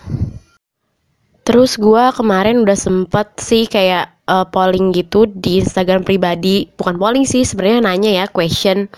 Terus 1.46 1.78
gue 1.78 2.04
kemarin 2.18 2.66
udah 2.66 2.78
sempet 2.78 3.38
sih 3.38 3.70
kayak 3.70 4.10
uh, 4.26 4.50
polling 4.50 4.90
gitu 4.96 5.30
di 5.30 5.62
Instagram 5.62 6.02
pribadi. 6.02 6.66
Bukan 6.74 6.98
polling 6.98 7.26
sih 7.30 7.46
sebenarnya 7.46 7.86
nanya 7.86 8.12
ya 8.24 8.26
question. 8.32 8.90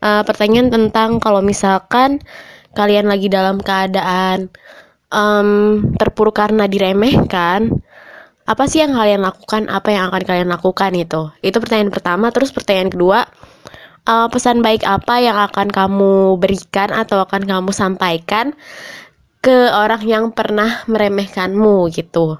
Uh, 0.00 0.24
pertanyaan 0.24 0.72
tentang 0.72 1.20
kalau 1.20 1.44
misalkan 1.44 2.20
kalian 2.76 3.08
lagi 3.08 3.28
dalam 3.28 3.60
keadaan 3.60 4.48
um, 5.12 5.80
terpuruk 5.96 6.36
karena 6.36 6.68
diremehkan 6.68 7.72
apa 8.46 8.70
sih 8.70 8.78
yang 8.80 8.94
kalian 8.94 9.26
lakukan? 9.26 9.66
Apa 9.66 9.90
yang 9.90 10.08
akan 10.08 10.22
kalian 10.22 10.48
lakukan 10.48 10.94
itu 10.94 11.34
itu 11.42 11.58
pertanyaan 11.58 11.90
pertama. 11.90 12.30
Terus 12.30 12.54
pertanyaan 12.54 12.90
kedua 12.94 13.26
uh, 14.06 14.26
pesan 14.30 14.62
baik 14.62 14.86
apa 14.86 15.18
yang 15.18 15.36
akan 15.36 15.68
kamu 15.68 16.38
berikan 16.38 16.94
atau 16.94 17.26
akan 17.26 17.44
kamu 17.44 17.70
sampaikan 17.74 18.54
ke 19.42 19.70
orang 19.70 20.02
yang 20.06 20.24
pernah 20.30 20.86
meremehkanmu 20.86 21.90
gitu. 21.90 22.38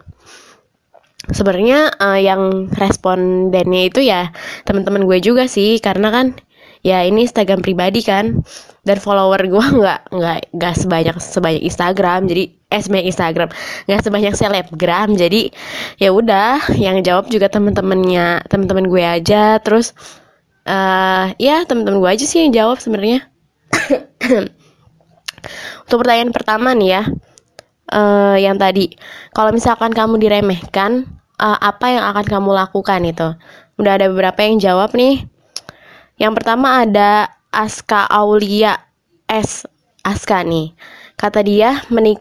Sebenarnya 1.26 1.90
uh, 1.98 2.18
yang 2.22 2.70
respondennya 2.70 3.82
itu 3.90 3.98
ya 4.02 4.30
teman-teman 4.62 5.06
gue 5.06 5.18
juga 5.18 5.50
sih. 5.50 5.82
Karena 5.82 6.14
kan 6.14 6.38
ya 6.86 7.02
ini 7.02 7.26
Instagram 7.26 7.62
pribadi 7.62 8.06
kan. 8.06 8.46
Dan 8.86 8.96
follower 9.02 9.42
gue 9.42 9.64
nggak 9.82 10.00
nggak 10.14 10.38
nggak 10.54 10.75
sebanyak 10.78 11.16
sebanyak 11.18 11.62
Instagram. 11.66 12.30
Jadi 12.30 12.55
eh 12.66 12.82
sebanyak 12.82 13.14
Instagram 13.14 13.49
nggak 13.87 14.02
sebanyak 14.02 14.35
selebgram 14.35 15.14
jadi 15.14 15.54
ya 16.02 16.11
udah 16.11 16.75
yang 16.75 17.00
jawab 17.06 17.30
juga 17.30 17.46
temen-temennya 17.46 18.42
temen-temen 18.50 18.90
gue 18.90 19.04
aja 19.06 19.62
terus 19.62 19.94
uh, 20.66 21.30
ya 21.38 21.62
temen-temen 21.64 22.02
gue 22.02 22.11
aja 22.11 22.26
sih 22.26 22.42
yang 22.42 22.52
jawab 22.52 22.82
sebenarnya 22.82 23.23
untuk 25.87 25.99
pertanyaan 26.02 26.35
pertama 26.35 26.75
nih 26.75 26.99
ya 26.99 27.02
uh, 27.94 28.35
yang 28.35 28.58
tadi 28.58 28.99
kalau 29.30 29.54
misalkan 29.54 29.94
kamu 29.94 30.18
diremehkan 30.18 31.06
uh, 31.38 31.58
apa 31.62 31.87
yang 31.94 32.04
akan 32.11 32.26
kamu 32.26 32.50
lakukan 32.50 33.00
itu 33.06 33.28
udah 33.78 33.92
ada 33.94 34.11
beberapa 34.11 34.42
yang 34.42 34.58
jawab 34.58 34.90
nih 34.99 35.23
yang 36.16 36.32
pertama 36.32 36.82
ada 36.82 37.28
Aska 37.52 38.08
Aulia 38.08 38.80
S. 39.28 39.68
Aska 40.00 40.40
nih. 40.44 40.73
Kata 41.16 41.40
dia 41.40 41.80
mening 41.88 42.20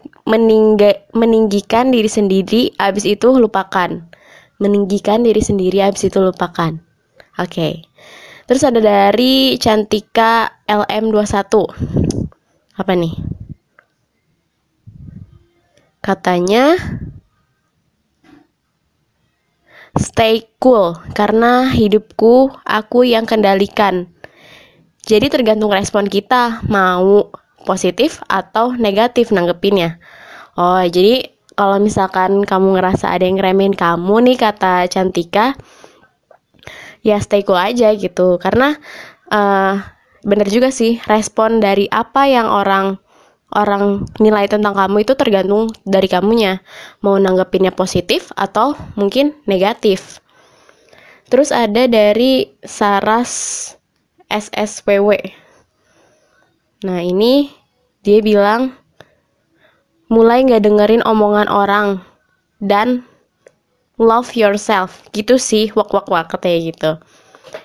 meninggikan 1.12 1.92
diri 1.92 2.08
sendiri 2.08 2.72
abis 2.80 3.04
itu 3.04 3.28
lupakan. 3.36 4.08
Meninggikan 4.56 5.20
diri 5.20 5.44
sendiri 5.44 5.84
abis 5.84 6.08
itu 6.08 6.16
lupakan. 6.18 6.80
Oke. 7.36 7.52
Okay. 7.52 7.74
Terus 8.46 8.62
ada 8.62 8.78
dari 8.78 9.58
Cantika 9.58 10.62
LM21. 10.64 11.52
Apa 12.78 12.92
nih? 12.94 13.14
Katanya 16.00 16.78
Stay 19.96 20.44
cool, 20.60 20.92
karena 21.16 21.72
hidupku 21.72 22.52
aku 22.68 23.08
yang 23.08 23.24
kendalikan. 23.24 24.12
Jadi 25.08 25.32
tergantung 25.32 25.72
respon 25.72 26.04
kita, 26.04 26.60
mau 26.68 27.32
positif 27.66 28.22
atau 28.30 28.72
negatif 28.78 29.34
nanggepinnya. 29.34 29.98
Oh, 30.54 30.80
jadi 30.86 31.34
kalau 31.58 31.82
misalkan 31.82 32.46
kamu 32.46 32.78
ngerasa 32.78 33.10
ada 33.10 33.26
yang 33.26 33.42
remehin 33.42 33.74
kamu 33.74 34.22
nih 34.30 34.36
kata 34.38 34.86
Cantika, 34.86 35.58
ya 37.02 37.18
stay 37.18 37.42
cool 37.42 37.58
aja 37.58 37.90
gitu. 37.98 38.38
Karena 38.38 38.78
uh, 39.34 39.82
bener 40.22 40.46
juga 40.46 40.70
sih, 40.70 41.02
respon 41.10 41.58
dari 41.58 41.90
apa 41.90 42.30
yang 42.30 42.46
orang 42.46 43.02
orang 43.54 44.04
nilai 44.18 44.50
tentang 44.50 44.74
kamu 44.74 45.06
itu 45.06 45.14
tergantung 45.14 45.70
dari 45.86 46.10
kamunya 46.10 46.60
mau 47.04 47.14
nanggepinnya 47.14 47.70
positif 47.70 48.34
atau 48.34 48.74
mungkin 48.98 49.38
negatif 49.46 50.18
terus 51.30 51.54
ada 51.54 51.86
dari 51.86 52.58
Saras 52.66 53.74
SSWW 54.26 55.10
nah 56.82 57.00
ini 57.00 57.50
dia 58.06 58.22
bilang 58.22 58.70
mulai 60.06 60.46
nggak 60.46 60.62
dengerin 60.62 61.02
omongan 61.02 61.50
orang 61.50 61.98
dan 62.62 63.02
love 63.98 64.30
yourself. 64.38 65.02
Gitu 65.10 65.34
sih 65.42 65.74
wak 65.74 65.90
wak 65.90 66.06
wak 66.06 66.30
katanya 66.30 66.58
gitu. 66.70 66.90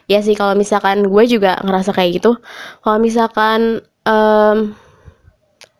Ya 0.09 0.25
sih 0.25 0.33
kalau 0.33 0.57
misalkan 0.57 1.05
gue 1.05 1.23
juga 1.29 1.61
ngerasa 1.61 1.93
kayak 1.93 2.17
gitu. 2.17 2.41
Kalau 2.81 2.97
misalkan 2.97 3.85
um, 4.09 4.73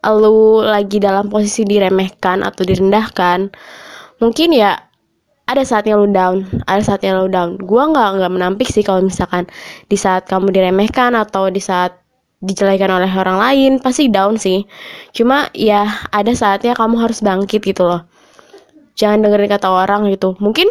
lu 0.06 0.62
lagi 0.62 1.01
dalam 1.01 1.30
posisi 1.30 1.65
diremehkan 1.65 2.41
atau 2.41 2.65
direndahkan 2.65 3.53
mungkin 4.18 4.50
ya 4.50 4.82
ada 5.46 5.62
saatnya 5.62 5.94
lu 5.94 6.10
down 6.10 6.46
ada 6.70 6.82
saatnya 6.82 7.18
lu 7.18 7.30
down. 7.30 7.58
Gue 7.58 7.82
nggak 7.82 8.22
nggak 8.22 8.32
menampik 8.34 8.70
sih 8.70 8.86
kalau 8.86 9.01
misalkan 9.01 9.50
di 9.89 9.98
saat 9.98 10.30
kamu 10.30 10.53
diremehkan 10.53 11.18
atau 11.18 11.50
di 11.50 11.62
saat 11.62 12.00
dijelekan 12.41 12.89
oleh 12.89 13.12
orang 13.13 13.38
lain 13.38 13.71
pasti 13.77 14.10
down 14.10 14.36
sih. 14.36 14.65
Cuma 15.13 15.48
ya 15.53 15.86
ada 16.10 16.33
saatnya 16.33 16.74
kamu 16.74 16.98
harus 16.98 17.21
bangkit 17.21 17.62
gitu 17.62 17.86
loh. 17.86 18.03
Jangan 18.98 19.21
dengerin 19.24 19.50
kata 19.50 19.69
orang 19.69 20.10
gitu. 20.10 20.36
Mungkin 20.41 20.67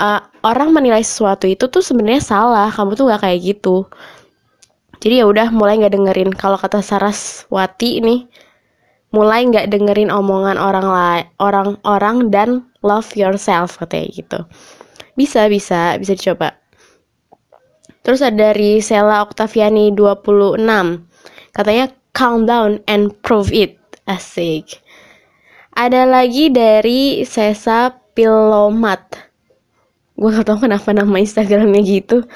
uh, 0.00 0.20
orang 0.42 0.72
menilai 0.74 1.04
sesuatu 1.04 1.46
itu 1.46 1.68
tuh 1.68 1.84
sebenarnya 1.84 2.24
salah. 2.24 2.68
Kamu 2.72 2.96
tuh 2.96 3.12
nggak 3.12 3.22
kayak 3.22 3.40
gitu. 3.40 3.86
Jadi 5.00 5.22
ya 5.22 5.24
udah 5.28 5.52
mulai 5.52 5.80
nggak 5.80 5.94
dengerin. 5.94 6.30
Kalau 6.34 6.56
kata 6.56 6.80
Saraswati 6.80 8.00
ini 8.00 8.28
mulai 9.12 9.44
nggak 9.46 9.70
dengerin 9.70 10.10
omongan 10.10 10.54
orang 10.54 10.86
lain 10.86 11.24
orang-orang 11.42 12.30
dan 12.30 12.48
love 12.80 13.12
yourself 13.16 13.76
katanya 13.76 14.08
gitu. 14.12 14.38
Bisa 15.16 15.46
bisa 15.52 16.00
bisa 16.00 16.12
dicoba. 16.16 16.56
Terus 18.00 18.24
ada 18.24 18.52
dari 18.52 18.80
Sela 18.80 19.20
Octaviani 19.20 19.92
26 19.92 20.56
katanya 21.54 21.92
calm 22.14 22.44
down 22.44 22.82
and 22.90 23.14
prove 23.22 23.50
it 23.54 23.78
asik 24.06 24.80
ada 25.74 26.04
lagi 26.04 26.50
dari 26.50 27.22
Sesa 27.22 27.94
Pilomat 28.12 29.30
gue 30.20 30.28
gak 30.28 30.46
tau 30.46 30.60
kenapa 30.60 30.92
nama 30.92 31.16
Instagramnya 31.16 31.80
gitu 31.80 32.26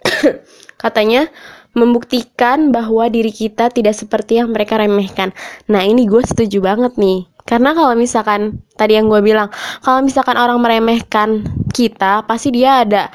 katanya 0.82 1.28
membuktikan 1.70 2.74
bahwa 2.74 3.06
diri 3.06 3.30
kita 3.30 3.70
tidak 3.70 3.94
seperti 3.94 4.42
yang 4.42 4.50
mereka 4.50 4.74
remehkan. 4.74 5.30
Nah, 5.70 5.86
ini 5.86 6.06
gue 6.06 6.22
setuju 6.26 6.58
banget 6.58 6.98
nih. 6.98 7.30
Karena 7.46 7.74
kalau 7.74 7.94
misalkan 7.94 8.62
tadi 8.74 8.98
yang 8.98 9.06
gue 9.06 9.22
bilang, 9.22 9.50
kalau 9.82 10.02
misalkan 10.02 10.34
orang 10.34 10.58
meremehkan 10.58 11.46
kita, 11.70 12.26
pasti 12.26 12.54
dia 12.54 12.82
ada 12.82 13.10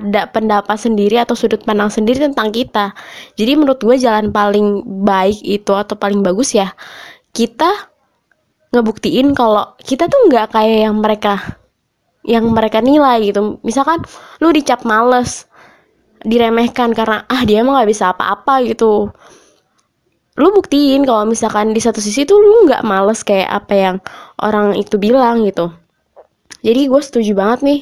ada 0.00 0.28
pendapat 0.30 0.76
sendiri 0.78 1.20
atau 1.20 1.36
sudut 1.36 1.60
pandang 1.66 1.92
sendiri 1.92 2.22
tentang 2.22 2.54
kita. 2.54 2.96
Jadi 3.36 3.52
menurut 3.58 3.80
gue 3.82 3.96
jalan 4.00 4.30
paling 4.30 4.84
baik 5.04 5.40
itu 5.42 5.72
atau 5.74 5.98
paling 5.98 6.24
bagus 6.24 6.54
ya 6.56 6.72
kita 7.32 7.92
ngebuktiin 8.72 9.32
kalau 9.36 9.76
kita 9.80 10.08
tuh 10.08 10.28
nggak 10.28 10.52
kayak 10.52 10.78
yang 10.88 10.96
mereka 11.00 11.60
yang 12.24 12.44
mereka 12.50 12.78
nilai 12.80 13.20
gitu. 13.24 13.60
Misalkan 13.66 14.04
lu 14.38 14.54
dicap 14.54 14.86
males, 14.86 15.50
diremehkan 16.22 16.94
karena 16.94 17.26
ah 17.26 17.42
dia 17.42 17.62
emang 17.62 17.78
nggak 17.78 17.90
bisa 17.90 18.14
apa-apa 18.14 18.62
gitu 18.66 19.10
lu 20.40 20.48
buktiin 20.48 21.04
kalau 21.04 21.28
misalkan 21.28 21.76
di 21.76 21.80
satu 21.82 22.00
sisi 22.00 22.24
tuh 22.24 22.40
lu 22.40 22.64
nggak 22.64 22.86
males 22.88 23.20
kayak 23.20 23.52
apa 23.52 23.74
yang 23.76 23.96
orang 24.40 24.72
itu 24.80 24.96
bilang 24.96 25.44
gitu 25.44 25.68
jadi 26.64 26.88
gue 26.88 27.02
setuju 27.04 27.36
banget 27.36 27.60
nih 27.66 27.80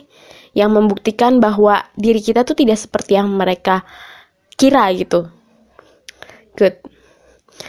yang 0.57 0.75
membuktikan 0.75 1.39
bahwa 1.39 1.87
diri 1.95 2.19
kita 2.19 2.43
tuh 2.43 2.59
tidak 2.59 2.79
seperti 2.79 3.15
yang 3.15 3.31
mereka 3.31 3.87
kira 4.59 4.91
gitu. 4.93 5.31
Good. 6.59 6.83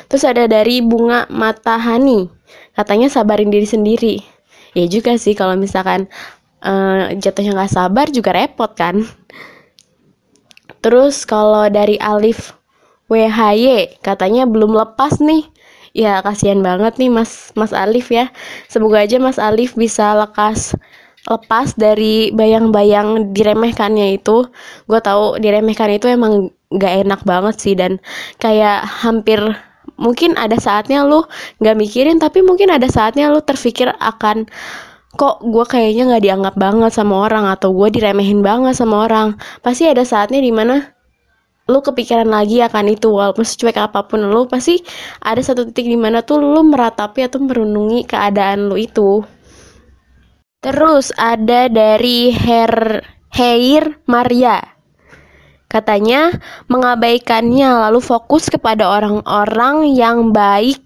Terus 0.07 0.23
ada 0.23 0.47
dari 0.47 0.79
bunga 0.79 1.27
matahani, 1.27 2.31
katanya 2.75 3.11
sabarin 3.11 3.51
diri 3.51 3.67
sendiri. 3.67 4.15
Ya 4.71 4.87
juga 4.87 5.19
sih 5.19 5.35
kalau 5.35 5.59
misalkan 5.59 6.07
uh, 6.63 7.11
jatuhnya 7.19 7.51
nggak 7.55 7.73
sabar 7.75 8.07
juga 8.07 8.31
repot 8.31 8.71
kan. 8.71 9.03
Terus 10.81 11.27
kalau 11.27 11.67
dari 11.67 11.99
Alif 11.99 12.55
WHY 13.11 13.99
katanya 13.99 14.47
belum 14.47 14.73
lepas 14.73 15.19
nih. 15.19 15.45
Ya 15.91 16.23
kasihan 16.23 16.63
banget 16.63 16.95
nih 16.95 17.11
Mas 17.11 17.51
Mas 17.51 17.75
Alif 17.75 18.15
ya. 18.15 18.31
Semoga 18.71 19.03
aja 19.03 19.19
Mas 19.19 19.35
Alif 19.35 19.75
bisa 19.75 20.15
lekas 20.15 20.71
lepas 21.29 21.77
dari 21.77 22.33
bayang-bayang 22.33 23.33
diremehkannya 23.35 24.17
itu 24.17 24.49
gue 24.89 24.99
tahu 25.03 25.37
diremehkan 25.37 25.93
itu 25.93 26.09
emang 26.09 26.49
gak 26.73 27.05
enak 27.05 27.21
banget 27.27 27.55
sih 27.61 27.75
dan 27.77 28.01
kayak 28.41 28.81
hampir 28.85 29.37
mungkin 30.01 30.33
ada 30.33 30.57
saatnya 30.57 31.05
lu 31.05 31.21
gak 31.61 31.77
mikirin 31.77 32.17
tapi 32.17 32.41
mungkin 32.41 32.73
ada 32.73 32.89
saatnya 32.89 33.29
lu 33.29 33.43
terpikir 33.45 33.93
akan 34.01 34.49
kok 35.13 35.43
gue 35.43 35.65
kayaknya 35.67 36.17
gak 36.17 36.23
dianggap 36.23 36.55
banget 36.57 36.91
sama 36.95 37.27
orang 37.27 37.45
atau 37.51 37.75
gue 37.75 37.91
diremehin 37.91 38.39
banget 38.39 38.79
sama 38.79 39.05
orang. 39.05 39.35
Pasti 39.59 39.83
ada 39.87 40.07
saatnya 40.07 40.39
di 40.39 40.51
mana 40.55 40.79
lu 41.69 41.79
kepikiran 41.79 42.27
lagi 42.27 42.59
akan 42.59 42.91
itu 42.91 43.07
walaupun 43.07 43.45
secuek 43.45 43.77
apa 43.79 44.03
pun 44.03 44.27
lu 44.27 44.43
pasti 44.49 44.81
ada 45.23 45.39
satu 45.39 45.69
titik 45.69 45.87
di 45.87 45.95
mana 45.95 46.19
tuh 46.25 46.41
lu 46.41 46.61
meratapi 46.67 47.27
atau 47.27 47.39
merenungi 47.39 48.03
keadaan 48.09 48.67
lu 48.67 48.75
itu 48.75 49.23
Terus 50.61 51.09
ada 51.17 51.65
dari 51.73 52.29
Her 52.29 53.01
Heir 53.33 53.97
Maria. 54.05 54.61
Katanya 55.65 56.37
mengabaikannya 56.69 57.89
lalu 57.89 57.97
fokus 57.97 58.45
kepada 58.45 58.85
orang-orang 58.85 59.89
yang 59.97 60.29
baik 60.29 60.77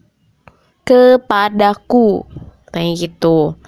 kepadaku. 0.88 2.24
Kayak 2.72 2.94
gitu. 3.04 3.60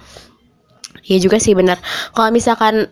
Ya 1.04 1.20
juga 1.20 1.36
sih 1.36 1.52
benar. 1.52 1.76
Kalau 2.16 2.32
misalkan 2.32 2.88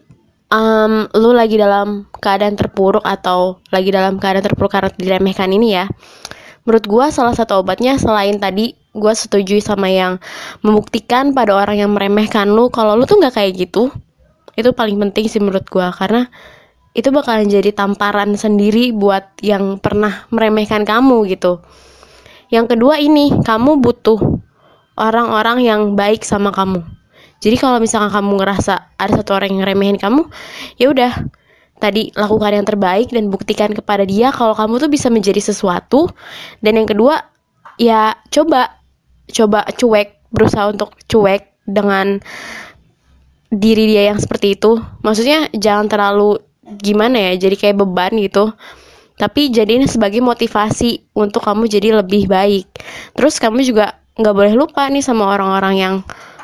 um, 0.52 1.08
lu 1.16 1.32
lagi 1.32 1.56
dalam 1.56 2.12
keadaan 2.20 2.52
terpuruk 2.52 3.04
atau 3.06 3.64
lagi 3.72 3.88
dalam 3.96 4.20
keadaan 4.20 4.44
terpuruk 4.44 4.76
karena 4.76 4.92
diremehkan 4.92 5.48
ini 5.56 5.72
ya. 5.72 5.88
Menurut 6.66 6.84
gua 6.90 7.14
salah 7.14 7.32
satu 7.32 7.62
obatnya 7.62 7.94
selain 7.96 8.42
tadi 8.42 8.74
gue 8.96 9.12
setuju 9.12 9.60
sama 9.60 9.92
yang 9.92 10.16
membuktikan 10.64 11.36
pada 11.36 11.52
orang 11.52 11.76
yang 11.84 11.92
meremehkan 11.92 12.48
lu 12.48 12.72
kalau 12.72 12.96
lu 12.96 13.04
tuh 13.04 13.20
nggak 13.20 13.36
kayak 13.36 13.52
gitu 13.68 13.92
itu 14.56 14.72
paling 14.72 14.96
penting 14.96 15.28
sih 15.28 15.36
menurut 15.36 15.68
gue 15.68 15.84
karena 16.00 16.32
itu 16.96 17.12
bakalan 17.12 17.44
jadi 17.44 17.76
tamparan 17.76 18.40
sendiri 18.40 18.88
buat 18.96 19.36
yang 19.44 19.76
pernah 19.76 20.24
meremehkan 20.32 20.88
kamu 20.88 21.28
gitu. 21.28 21.60
Yang 22.48 22.72
kedua 22.72 22.96
ini 22.96 23.36
kamu 23.44 23.84
butuh 23.84 24.16
orang-orang 24.96 25.60
yang 25.60 25.92
baik 25.92 26.24
sama 26.24 26.56
kamu. 26.56 26.80
Jadi 27.44 27.60
kalau 27.60 27.84
misalkan 27.84 28.08
kamu 28.08 28.40
ngerasa 28.40 28.96
ada 28.96 29.12
satu 29.12 29.36
orang 29.36 29.60
yang 29.60 29.68
remehin 29.68 30.00
kamu 30.00 30.24
ya 30.80 30.88
udah 30.88 31.12
tadi 31.76 32.12
lakukan 32.16 32.52
yang 32.56 32.66
terbaik 32.66 33.12
dan 33.12 33.28
buktikan 33.28 33.72
kepada 33.72 34.04
dia 34.08 34.32
kalau 34.32 34.56
kamu 34.56 34.80
tuh 34.80 34.90
bisa 34.90 35.08
menjadi 35.12 35.40
sesuatu. 35.40 36.08
Dan 36.60 36.82
yang 36.82 36.88
kedua 36.88 37.20
ya 37.76 38.16
coba 38.32 38.80
coba 39.30 39.66
cuek 39.76 40.32
berusaha 40.32 40.72
untuk 40.72 40.96
cuek 41.08 41.66
dengan 41.66 42.20
diri 43.50 43.90
dia 43.90 44.12
yang 44.14 44.18
seperti 44.18 44.56
itu. 44.58 44.80
Maksudnya 45.02 45.50
jangan 45.54 45.86
terlalu 45.86 46.40
gimana 46.82 47.32
ya 47.32 47.48
jadi 47.48 47.56
kayak 47.56 47.76
beban 47.82 48.12
gitu. 48.18 48.50
Tapi 49.16 49.48
jadiin 49.48 49.88
sebagai 49.88 50.20
motivasi 50.20 51.16
untuk 51.16 51.40
kamu 51.48 51.72
jadi 51.72 52.04
lebih 52.04 52.28
baik. 52.28 52.68
Terus 53.16 53.40
kamu 53.40 53.64
juga 53.64 53.96
nggak 54.16 54.34
boleh 54.36 54.54
lupa 54.56 54.88
nih 54.92 55.04
sama 55.04 55.28
orang-orang 55.32 55.74
yang 55.76 55.94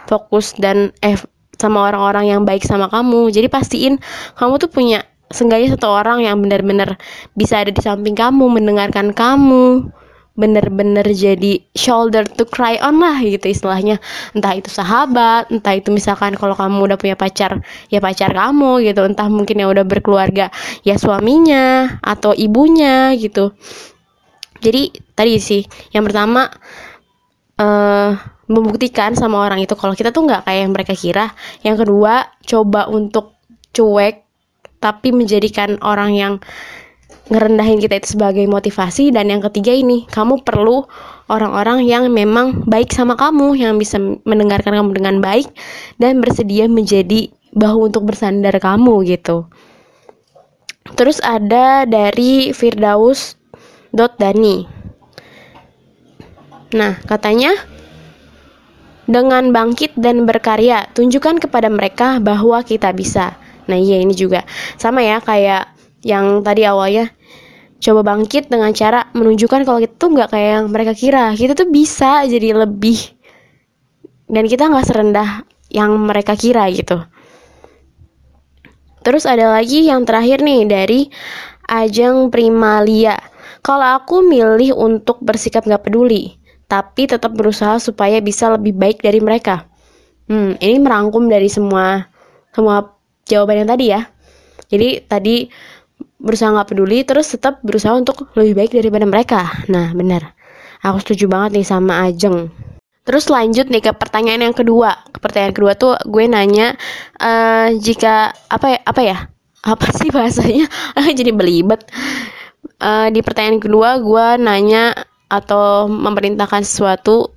fokus 0.09 0.57
dan 0.57 0.93
eh 1.05 1.21
sama 1.61 1.85
orang-orang 1.87 2.33
yang 2.33 2.41
baik 2.49 2.65
sama 2.65 2.89
kamu. 2.89 3.29
Jadi 3.29 3.49
pastiin 3.53 4.01
kamu 4.41 4.57
tuh 4.57 4.71
punya 4.73 5.05
seenggaknya 5.33 5.75
satu 5.75 5.89
orang 5.91 6.23
yang 6.23 6.39
benar-benar 6.39 7.01
bisa 7.35 7.61
ada 7.65 7.73
di 7.73 7.81
samping 7.83 8.15
kamu 8.15 8.53
mendengarkan 8.53 9.11
kamu 9.17 9.91
bener-bener 10.33 11.05
jadi 11.13 11.61
shoulder 11.77 12.25
to 12.25 12.49
cry 12.49 12.81
on 12.81 12.97
lah 12.97 13.21
gitu 13.21 13.53
istilahnya. 13.53 14.01
Entah 14.33 14.57
itu 14.57 14.73
sahabat 14.73 15.53
entah 15.53 15.77
itu 15.77 15.93
misalkan 15.93 16.33
kalau 16.41 16.57
kamu 16.57 16.89
udah 16.89 16.97
punya 16.97 17.17
pacar 17.17 17.61
ya 17.93 18.01
pacar 18.01 18.33
kamu 18.33 18.81
gitu. 18.85 19.05
Entah 19.05 19.29
mungkin 19.29 19.61
yang 19.61 19.69
udah 19.69 19.85
berkeluarga 19.85 20.49
ya 20.85 20.97
suaminya 20.97 21.99
atau 22.01 22.33
ibunya 22.33 23.13
gitu. 23.21 23.53
Jadi 24.63 24.95
tadi 25.13 25.37
sih 25.37 25.63
yang 25.93 26.09
pertama 26.09 26.49
uh, 27.61 28.11
membuktikan 28.49 29.13
sama 29.13 29.45
orang 29.45 29.61
itu 29.61 29.77
kalau 29.77 29.93
kita 29.93 30.17
tuh 30.17 30.25
nggak 30.25 30.49
kayak 30.49 30.61
yang 30.65 30.73
mereka 30.73 30.95
kira. 30.97 31.29
Yang 31.61 31.85
kedua 31.85 32.25
coba 32.49 32.89
untuk 32.89 33.37
cuek 33.73 34.22
tapi 34.83 35.15
menjadikan 35.15 35.79
orang 35.79 36.19
yang 36.19 36.35
ngerendahin 37.31 37.79
kita 37.79 38.03
itu 38.03 38.19
sebagai 38.19 38.43
motivasi. 38.51 39.15
Dan 39.15 39.31
yang 39.31 39.41
ketiga 39.47 39.71
ini 39.71 40.05
kamu 40.11 40.43
perlu 40.43 40.83
orang-orang 41.31 41.87
yang 41.87 42.11
memang 42.11 42.67
baik 42.67 42.91
sama 42.91 43.15
kamu 43.15 43.55
yang 43.63 43.79
bisa 43.79 43.97
mendengarkan 44.27 44.75
kamu 44.75 44.91
dengan 44.99 45.17
baik 45.23 45.47
dan 46.03 46.19
bersedia 46.19 46.67
menjadi 46.67 47.31
bahu 47.55 47.95
untuk 47.95 48.11
bersandar 48.11 48.59
kamu 48.59 49.07
gitu. 49.07 49.47
Terus 50.99 51.23
ada 51.23 51.87
dari 51.87 52.51
Firdaus 52.51 53.39
dot 53.93 54.17
Dani 54.17 54.65
nah 56.73 56.97
katanya 57.05 57.53
dengan 59.05 59.53
bangkit 59.53 59.93
dan 60.01 60.25
berkarya 60.25 60.89
tunjukkan 60.97 61.45
kepada 61.45 61.69
mereka 61.69 62.17
bahwa 62.17 62.65
kita 62.65 62.97
bisa 62.97 63.37
nah 63.67 63.79
iya 63.79 64.03
ini 64.03 64.15
juga. 64.15 64.47
Sama 64.81 65.03
ya 65.03 65.19
kayak 65.23 65.73
yang 66.03 66.43
tadi 66.43 66.67
awalnya 66.67 67.11
coba 67.83 68.15
bangkit 68.15 68.47
dengan 68.47 68.71
cara 68.71 69.11
menunjukkan 69.11 69.67
kalau 69.67 69.79
kita 69.83 69.95
tuh 69.99 70.11
nggak 70.15 70.29
kayak 70.31 70.51
yang 70.59 70.67
mereka 70.71 70.93
kira. 70.95 71.35
Kita 71.35 71.53
tuh 71.59 71.69
bisa 71.71 72.23
jadi 72.27 72.55
lebih 72.55 72.99
dan 74.31 74.47
kita 74.47 74.71
nggak 74.71 74.87
serendah 74.87 75.45
yang 75.73 75.93
mereka 75.99 76.39
kira 76.39 76.69
gitu. 76.71 77.03
Terus 79.03 79.27
ada 79.27 79.51
lagi 79.51 79.91
yang 79.91 80.07
terakhir 80.07 80.47
nih 80.47 80.63
dari 80.71 81.01
Ajeng 81.67 82.31
Primalia. 82.31 83.19
Kalau 83.63 83.99
aku 83.99 84.23
milih 84.23 84.75
untuk 84.79 85.23
bersikap 85.23 85.67
nggak 85.67 85.91
peduli 85.91 86.43
tapi 86.73 87.05
tetap 87.05 87.37
berusaha 87.37 87.77
supaya 87.77 88.17
bisa 88.25 88.49
lebih 88.49 88.73
baik 88.73 89.05
dari 89.05 89.21
mereka. 89.21 89.69
Hmm 90.25 90.57
ini 90.57 90.81
merangkum 90.81 91.29
dari 91.29 91.53
semua 91.53 92.09
semua 92.57 92.97
jawaban 93.33 93.65
yang 93.65 93.71
tadi 93.73 93.87
ya. 93.89 94.01
Jadi 94.69 94.89
tadi 95.09 95.49
berusaha 96.23 96.55
nggak 96.55 96.69
peduli 96.71 97.03
terus 97.03 97.35
tetap 97.35 97.59
berusaha 97.67 97.99
untuk 97.99 98.31
lebih 98.39 98.55
baik 98.55 98.73
daripada 98.77 99.07
mereka. 99.09 99.41
Nah 99.73 99.91
benar. 99.97 100.37
Aku 100.83 100.99
setuju 101.03 101.31
banget 101.31 101.63
nih 101.63 101.67
sama 101.67 102.07
Ajeng. 102.07 102.51
Terus 103.03 103.27
lanjut 103.27 103.67
nih 103.67 103.83
ke 103.83 103.93
pertanyaan 103.95 104.51
yang 104.51 104.57
kedua. 104.57 104.95
Ke 105.11 105.19
pertanyaan 105.19 105.55
kedua 105.55 105.73
tuh 105.75 105.99
gue 106.07 106.25
nanya 106.31 106.79
uh, 107.19 107.75
jika 107.75 108.31
apa 108.47 108.67
ya 108.77 108.79
apa 108.87 109.01
ya? 109.03 109.19
Apa 109.63 109.87
sih 109.95 110.11
bahasanya? 110.11 110.67
Jadi 111.19 111.31
belibet. 111.35 111.83
Uh, 112.79 113.11
di 113.11 113.23
pertanyaan 113.23 113.59
kedua 113.63 113.99
gue 113.99 114.27
nanya 114.43 114.95
atau 115.27 115.89
memerintahkan 115.91 116.63
sesuatu 116.63 117.32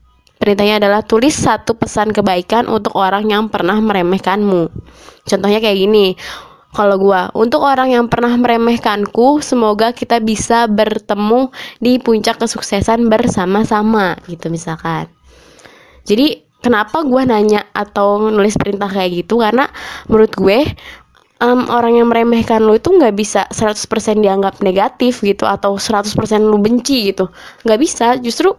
perintahnya 0.46 0.78
adalah 0.78 1.02
tulis 1.02 1.34
satu 1.34 1.74
pesan 1.74 2.14
kebaikan 2.14 2.70
untuk 2.70 2.94
orang 2.94 3.26
yang 3.26 3.50
pernah 3.50 3.82
meremehkanmu. 3.82 4.70
Contohnya 5.26 5.58
kayak 5.58 5.74
gini 5.82 6.14
kalau 6.76 7.02
gue 7.02 7.22
untuk 7.34 7.66
orang 7.66 7.90
yang 7.90 8.06
pernah 8.12 8.36
meremehkanku 8.38 9.42
semoga 9.42 9.90
kita 9.90 10.22
bisa 10.22 10.70
bertemu 10.70 11.50
di 11.82 11.98
puncak 11.98 12.38
kesuksesan 12.38 13.10
bersama-sama 13.10 14.22
gitu 14.30 14.54
misalkan. 14.54 15.10
Jadi 16.06 16.46
kenapa 16.62 17.02
gue 17.02 17.22
nanya 17.26 17.66
atau 17.74 18.30
nulis 18.30 18.54
perintah 18.60 18.92
kayak 18.92 19.26
gitu? 19.26 19.42
Karena 19.42 19.66
menurut 20.06 20.36
gue 20.38 20.62
um, 21.42 21.68
orang 21.68 22.00
yang 22.00 22.08
meremehkan 22.08 22.64
lu 22.64 22.78
itu 22.78 22.92
nggak 22.92 23.16
bisa 23.16 23.48
100% 23.52 24.22
dianggap 24.22 24.62
negatif 24.64 25.24
gitu 25.24 25.44
atau 25.44 25.76
100% 25.76 26.16
lu 26.44 26.58
benci 26.62 27.12
gitu. 27.12 27.32
Nggak 27.68 27.80
bisa. 27.80 28.08
Justru 28.20 28.56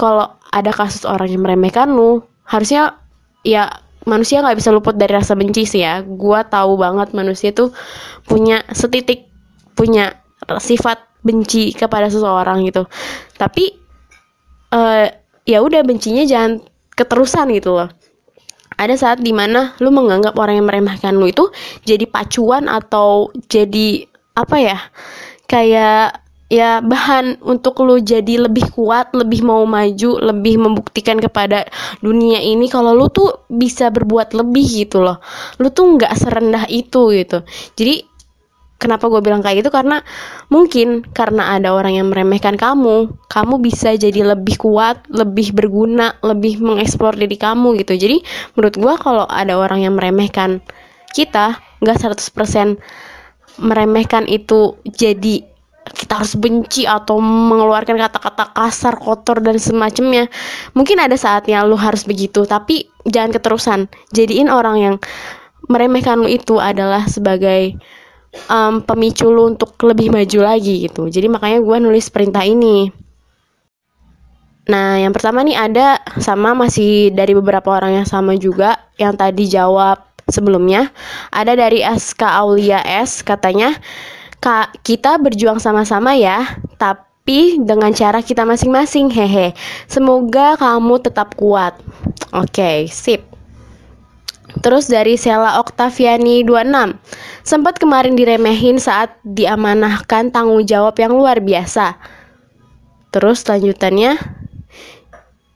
kalau 0.00 0.30
ada 0.54 0.70
kasus 0.70 1.04
orang 1.04 1.28
yang 1.28 1.42
meremehkan 1.44 1.90
lu 1.92 2.22
harusnya 2.46 3.00
ya 3.44 3.68
manusia 4.04 4.44
nggak 4.44 4.60
bisa 4.60 4.70
luput 4.72 4.94
dari 4.96 5.12
rasa 5.12 5.36
benci 5.36 5.68
sih 5.68 5.84
ya. 5.84 6.00
Gue 6.04 6.40
tahu 6.48 6.80
banget 6.80 7.12
manusia 7.12 7.50
tuh 7.52 7.74
punya 8.24 8.64
setitik 8.72 9.28
punya 9.74 10.16
sifat 10.60 11.02
benci 11.24 11.72
kepada 11.72 12.08
seseorang 12.08 12.64
gitu. 12.68 12.86
Tapi 13.36 13.74
uh, 14.72 15.08
ya 15.44 15.58
udah 15.60 15.80
bencinya 15.84 16.24
jangan 16.24 16.60
keterusan 16.94 17.50
gitu 17.52 17.74
loh 17.74 17.90
ada 18.78 18.94
saat 18.98 19.22
di 19.22 19.30
mana 19.30 19.74
lu 19.82 19.90
menganggap 19.94 20.34
orang 20.38 20.60
yang 20.62 20.66
meremehkan 20.66 21.14
lu 21.16 21.30
itu 21.30 21.50
jadi 21.86 22.06
pacuan 22.08 22.66
atau 22.66 23.30
jadi 23.46 24.06
apa 24.34 24.56
ya 24.58 24.78
kayak 25.46 26.24
ya 26.52 26.78
bahan 26.84 27.40
untuk 27.42 27.82
lu 27.82 27.98
jadi 27.98 28.46
lebih 28.46 28.70
kuat, 28.70 29.10
lebih 29.16 29.42
mau 29.42 29.64
maju, 29.64 30.20
lebih 30.20 30.60
membuktikan 30.60 31.18
kepada 31.18 31.66
dunia 32.04 32.38
ini 32.38 32.68
kalau 32.70 32.94
lu 32.94 33.08
tuh 33.10 33.48
bisa 33.50 33.90
berbuat 33.90 34.36
lebih 34.36 34.86
gitu 34.86 35.02
loh. 35.02 35.18
Lu 35.58 35.72
tuh 35.74 35.98
nggak 35.98 36.14
serendah 36.14 36.64
itu 36.70 37.10
gitu. 37.10 37.42
Jadi 37.74 38.13
kenapa 38.84 39.08
gue 39.08 39.24
bilang 39.24 39.40
kayak 39.40 39.64
gitu 39.64 39.72
karena 39.72 40.04
mungkin 40.52 41.00
karena 41.16 41.56
ada 41.56 41.72
orang 41.72 41.96
yang 41.96 42.12
meremehkan 42.12 42.60
kamu, 42.60 43.08
kamu 43.32 43.54
bisa 43.64 43.96
jadi 43.96 44.36
lebih 44.36 44.60
kuat, 44.60 45.00
lebih 45.08 45.56
berguna, 45.56 46.20
lebih 46.20 46.60
mengeksplor 46.60 47.16
diri 47.16 47.40
kamu 47.40 47.80
gitu. 47.80 47.96
Jadi 47.96 48.20
menurut 48.52 48.76
gue 48.76 48.94
kalau 49.00 49.24
ada 49.24 49.56
orang 49.56 49.80
yang 49.80 49.96
meremehkan 49.96 50.60
kita, 51.16 51.56
nggak 51.80 51.96
100% 51.96 52.76
meremehkan 53.64 54.28
itu 54.28 54.76
jadi 54.84 55.46
kita 55.84 56.24
harus 56.24 56.34
benci 56.34 56.88
atau 56.88 57.20
mengeluarkan 57.20 58.00
kata-kata 58.00 58.56
kasar, 58.56 58.96
kotor 58.96 59.44
dan 59.44 59.60
semacamnya. 59.60 60.32
Mungkin 60.72 60.96
ada 60.96 61.14
saatnya 61.14 61.60
lu 61.68 61.76
harus 61.76 62.08
begitu, 62.08 62.48
tapi 62.48 62.88
jangan 63.04 63.36
keterusan. 63.36 63.80
Jadiin 64.16 64.48
orang 64.48 64.76
yang 64.80 64.94
meremehkan 65.68 66.24
lu 66.24 66.28
itu 66.28 66.56
adalah 66.56 67.04
sebagai 67.04 67.76
um, 68.50 68.82
pemicu 68.84 69.28
lu 69.30 69.54
untuk 69.54 69.74
lebih 69.82 70.10
maju 70.10 70.38
lagi 70.44 70.86
gitu. 70.86 71.08
Jadi 71.08 71.26
makanya 71.30 71.58
gue 71.62 71.76
nulis 71.80 72.06
perintah 72.10 72.42
ini. 72.44 72.90
Nah, 74.64 74.96
yang 74.96 75.12
pertama 75.12 75.44
nih 75.44 75.60
ada 75.60 76.00
sama 76.16 76.56
masih 76.56 77.12
dari 77.12 77.36
beberapa 77.36 77.68
orang 77.68 78.00
yang 78.00 78.08
sama 78.08 78.32
juga 78.40 78.80
yang 78.96 79.12
tadi 79.12 79.44
jawab 79.44 80.00
sebelumnya. 80.28 80.88
Ada 81.28 81.52
dari 81.52 81.84
SK 81.84 82.24
Aulia 82.24 82.80
S 82.80 83.20
katanya 83.20 83.76
Kak, 84.44 84.84
kita 84.84 85.16
berjuang 85.16 85.56
sama-sama 85.56 86.12
ya, 86.20 86.44
tapi 86.76 87.56
dengan 87.64 87.88
cara 87.96 88.20
kita 88.20 88.44
masing-masing, 88.44 89.08
hehe. 89.08 89.56
Semoga 89.88 90.60
kamu 90.60 91.00
tetap 91.00 91.32
kuat. 91.32 91.72
Oke, 92.28 92.52
okay, 92.52 92.78
sip. 92.92 93.33
Terus 94.64 94.88
dari 94.88 95.20
Sela 95.20 95.60
Oktaviani 95.60 96.40
26 96.40 96.96
Sempat 97.44 97.76
kemarin 97.76 98.16
diremehin 98.16 98.80
saat 98.80 99.12
diamanahkan 99.20 100.32
tanggung 100.32 100.64
jawab 100.64 100.96
yang 100.96 101.12
luar 101.12 101.44
biasa 101.44 102.00
Terus 103.12 103.44
lanjutannya 103.44 104.16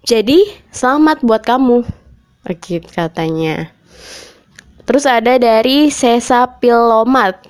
Jadi 0.05 0.45
selamat 0.69 1.25
buat 1.25 1.41
kamu 1.41 1.89
Oke 2.45 2.85
katanya 2.85 3.73
Terus 4.85 5.09
ada 5.09 5.41
dari 5.41 5.89
Sesa 5.89 6.45
Pilomat 6.61 7.49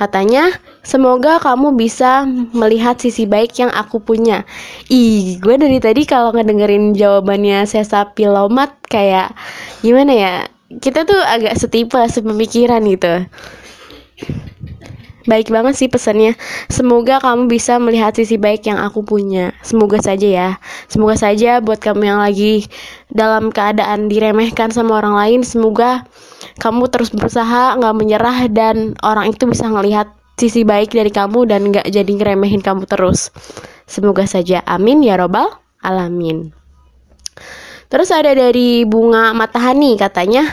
Katanya, 0.00 0.48
semoga 0.80 1.36
kamu 1.44 1.76
bisa 1.76 2.24
melihat 2.56 2.96
sisi 2.96 3.28
baik 3.28 3.52
yang 3.60 3.68
aku 3.68 4.00
punya. 4.00 4.48
Ih, 4.88 5.36
gue 5.36 5.60
dari 5.60 5.76
tadi 5.76 6.08
kalau 6.08 6.32
ngedengerin 6.32 6.96
jawabannya 6.96 7.68
Sesa 7.68 8.08
Pilomat 8.16 8.80
kayak 8.88 9.36
gimana 9.84 10.12
ya? 10.16 10.34
Kita 10.78 11.02
tuh 11.02 11.18
agak 11.18 11.58
setipe, 11.58 11.98
sepemikiran 12.06 12.78
gitu. 12.86 13.26
Baik 15.28 15.52
banget 15.52 15.74
sih 15.76 15.88
pesannya. 15.90 16.38
Semoga 16.72 17.20
kamu 17.20 17.50
bisa 17.50 17.76
melihat 17.76 18.14
sisi 18.16 18.40
baik 18.40 18.64
yang 18.70 18.78
aku 18.80 19.04
punya. 19.04 19.52
Semoga 19.60 20.00
saja 20.00 20.24
ya. 20.24 20.50
Semoga 20.86 21.18
saja 21.18 21.58
buat 21.60 21.82
kamu 21.82 22.02
yang 22.06 22.20
lagi 22.22 22.70
dalam 23.12 23.52
keadaan 23.52 24.08
diremehkan 24.08 24.72
sama 24.72 25.02
orang 25.02 25.14
lain, 25.18 25.40
semoga 25.44 26.08
kamu 26.62 26.88
terus 26.88 27.12
berusaha, 27.12 27.76
nggak 27.76 27.94
menyerah 27.94 28.38
dan 28.48 28.96
orang 29.04 29.30
itu 29.30 29.44
bisa 29.44 29.68
ngelihat 29.68 30.08
sisi 30.40 30.64
baik 30.64 30.96
dari 30.96 31.12
kamu 31.12 31.44
dan 31.44 31.68
nggak 31.68 31.86
jadi 31.92 32.10
ngeremehin 32.10 32.64
kamu 32.64 32.88
terus. 32.88 33.28
Semoga 33.84 34.24
saja. 34.24 34.64
Amin 34.64 35.04
ya 35.04 35.20
robbal 35.20 35.52
alamin. 35.84 36.54
Terus 37.90 38.08
ada 38.14 38.30
dari 38.30 38.86
bunga 38.86 39.34
matahani 39.34 39.98
katanya 39.98 40.46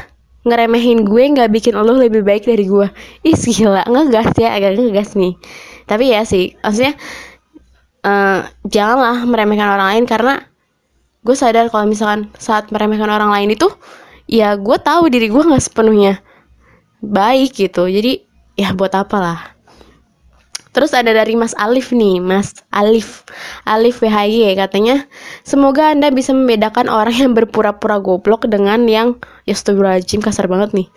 ngeremehin 0.47 1.05
gue 1.05 1.23
nggak 1.37 1.51
bikin 1.53 1.75
lo 1.75 1.91
lebih 1.91 2.23
baik 2.23 2.47
dari 2.47 2.65
gue 2.65 2.87
ih 3.27 3.35
gila 3.35 3.83
ngegas 3.85 4.31
ya 4.39 4.57
agak 4.57 4.79
ngegas 4.79 5.13
nih. 5.13 5.37
Tapi 5.85 6.03
ya 6.09 6.25
sih 6.25 6.57
maksudnya 6.65 6.97
uh, 8.01 8.47
janganlah 8.65 9.21
meremehkan 9.27 9.69
orang 9.69 9.87
lain 9.93 10.05
karena 10.09 10.33
gue 11.21 11.35
sadar 11.35 11.67
kalau 11.67 11.85
misalkan 11.85 12.31
saat 12.39 12.71
meremehkan 12.71 13.11
orang 13.11 13.29
lain 13.29 13.53
itu 13.53 13.67
ya 14.25 14.55
gue 14.55 14.77
tahu 14.79 15.11
diri 15.11 15.27
gue 15.27 15.43
nggak 15.43 15.61
sepenuhnya 15.61 16.23
baik 17.03 17.53
gitu. 17.53 17.85
Jadi 17.85 18.23
ya 18.57 18.73
buat 18.73 18.95
apalah 18.95 19.56
Terus 20.75 20.91
ada 20.93 21.11
dari 21.15 21.33
Mas 21.33 21.55
Alif 21.57 21.95
nih, 21.95 22.19
Mas 22.19 22.53
Alif, 22.69 23.23
Alif 23.63 24.03
WHY 24.03 24.53
katanya, 24.59 25.07
semoga 25.47 25.91
Anda 25.91 26.11
bisa 26.11 26.35
membedakan 26.35 26.91
orang 26.91 27.15
yang 27.15 27.31
berpura-pura 27.33 27.97
goblok 28.03 28.45
dengan 28.51 28.85
yang 28.85 29.17
ya 29.47 29.55
astagfirullahaladzim 29.55 30.21
kasar 30.21 30.45
banget 30.51 30.75
nih. 30.75 30.87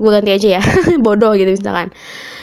Gue 0.00 0.10
ganti 0.10 0.30
aja 0.32 0.48
ya, 0.58 0.62
bodoh 1.04 1.34
gitu 1.36 1.52
misalkan. 1.52 1.92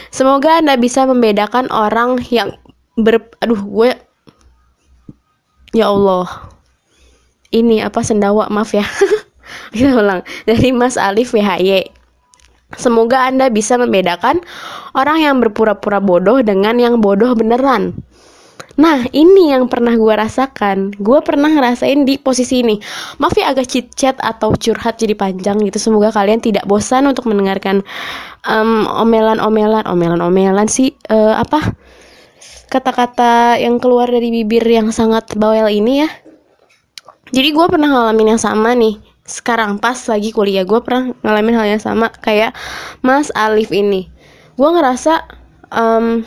Semoga 0.09 0.61
Anda 0.61 0.77
bisa 0.77 1.05
membedakan 1.05 1.69
orang 1.69 2.21
yang 2.33 2.57
ber 2.99 3.23
aduh 3.39 3.61
gue 3.61 3.89
ya 5.73 5.89
Allah. 5.89 6.49
Ini 7.49 7.81
apa 7.81 8.05
sendawa, 8.05 8.45
maaf 8.53 8.77
ya. 8.77 8.85
Kita 9.73 9.97
ulang. 9.97 10.21
Dari 10.45 10.69
Mas 10.69 11.01
Alif 11.01 11.33
WHY. 11.33 11.98
Semoga 12.77 13.25
Anda 13.25 13.49
bisa 13.49 13.81
membedakan 13.81 14.45
orang 14.93 15.25
yang 15.25 15.35
berpura-pura 15.41 15.97
bodoh 15.97 16.37
dengan 16.45 16.77
yang 16.77 17.01
bodoh 17.01 17.33
beneran. 17.33 17.97
Nah, 18.79 19.03
ini 19.11 19.51
yang 19.51 19.67
pernah 19.67 19.91
gue 19.97 20.13
rasakan. 20.15 20.95
Gue 20.95 21.19
pernah 21.19 21.51
ngerasain 21.51 22.07
di 22.07 22.15
posisi 22.15 22.63
ini. 22.63 22.79
Maaf 23.19 23.35
ya 23.35 23.51
agak 23.51 23.67
chit 23.67 23.91
chat 23.91 24.15
atau 24.23 24.55
curhat 24.55 24.95
jadi 24.95 25.19
panjang 25.19 25.59
gitu. 25.67 25.75
Semoga 25.75 26.15
kalian 26.15 26.39
tidak 26.39 26.63
bosan 26.63 27.09
untuk 27.09 27.27
mendengarkan 27.27 27.83
omelan-omelan, 28.95 29.83
omelan-omelan 29.83 30.71
sih 30.71 30.95
uh, 31.11 31.35
apa 31.35 31.75
kata-kata 32.71 33.59
yang 33.59 33.83
keluar 33.83 34.07
dari 34.07 34.31
bibir 34.31 34.63
yang 34.63 34.95
sangat 34.95 35.35
bawel 35.35 35.67
ini 35.67 36.07
ya. 36.07 36.09
Jadi 37.35 37.49
gue 37.51 37.65
pernah 37.67 37.89
ngalamin 37.91 38.37
yang 38.37 38.41
sama 38.41 38.71
nih 38.79 39.08
sekarang 39.29 39.77
pas 39.77 39.95
lagi 40.09 40.33
kuliah 40.33 40.65
gue 40.65 40.81
pernah 40.81 41.13
ngalamin 41.21 41.55
hal 41.55 41.67
yang 41.77 41.81
sama 41.81 42.09
kayak 42.09 42.57
Mas 43.05 43.29
Alif 43.37 43.69
ini. 43.69 44.09
Gue 44.57 44.69
ngerasa 44.73 45.29
um, 45.69 46.25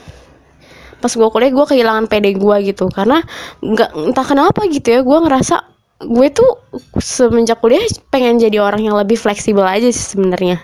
pas 1.03 1.11
gue 1.11 1.29
kuliah 1.35 1.51
gue 1.51 1.67
kehilangan 1.67 2.07
PD 2.07 2.38
gue 2.38 2.57
gitu. 2.71 2.87
Karena 2.95 3.19
nggak 3.59 3.91
entah 4.15 4.27
kenapa 4.27 4.65
gitu 4.71 4.88
ya 4.88 5.01
gue 5.03 5.19
ngerasa 5.19 5.57
gue 6.03 6.29
tuh 6.31 6.51
semenjak 6.99 7.59
kuliah 7.59 7.83
pengen 8.15 8.38
jadi 8.38 8.62
orang 8.62 8.87
yang 8.87 8.95
lebih 8.95 9.19
fleksibel 9.19 9.67
aja 9.67 9.91
sih 9.91 10.15
sebenarnya. 10.15 10.62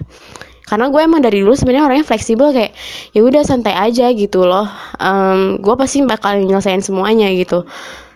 Karena 0.68 0.92
gue 0.92 1.00
emang 1.00 1.24
dari 1.24 1.40
dulu 1.40 1.56
sebenarnya 1.56 1.84
orangnya 1.90 2.06
fleksibel 2.06 2.52
kayak 2.52 2.76
ya 3.16 3.20
udah 3.24 3.42
santai 3.42 3.72
aja 3.74 4.12
gitu 4.14 4.44
loh. 4.44 4.68
Um, 5.00 5.58
gue 5.58 5.74
pasti 5.74 6.04
bakal 6.06 6.44
nyelesain 6.44 6.84
semuanya 6.84 7.32
gitu 7.34 7.66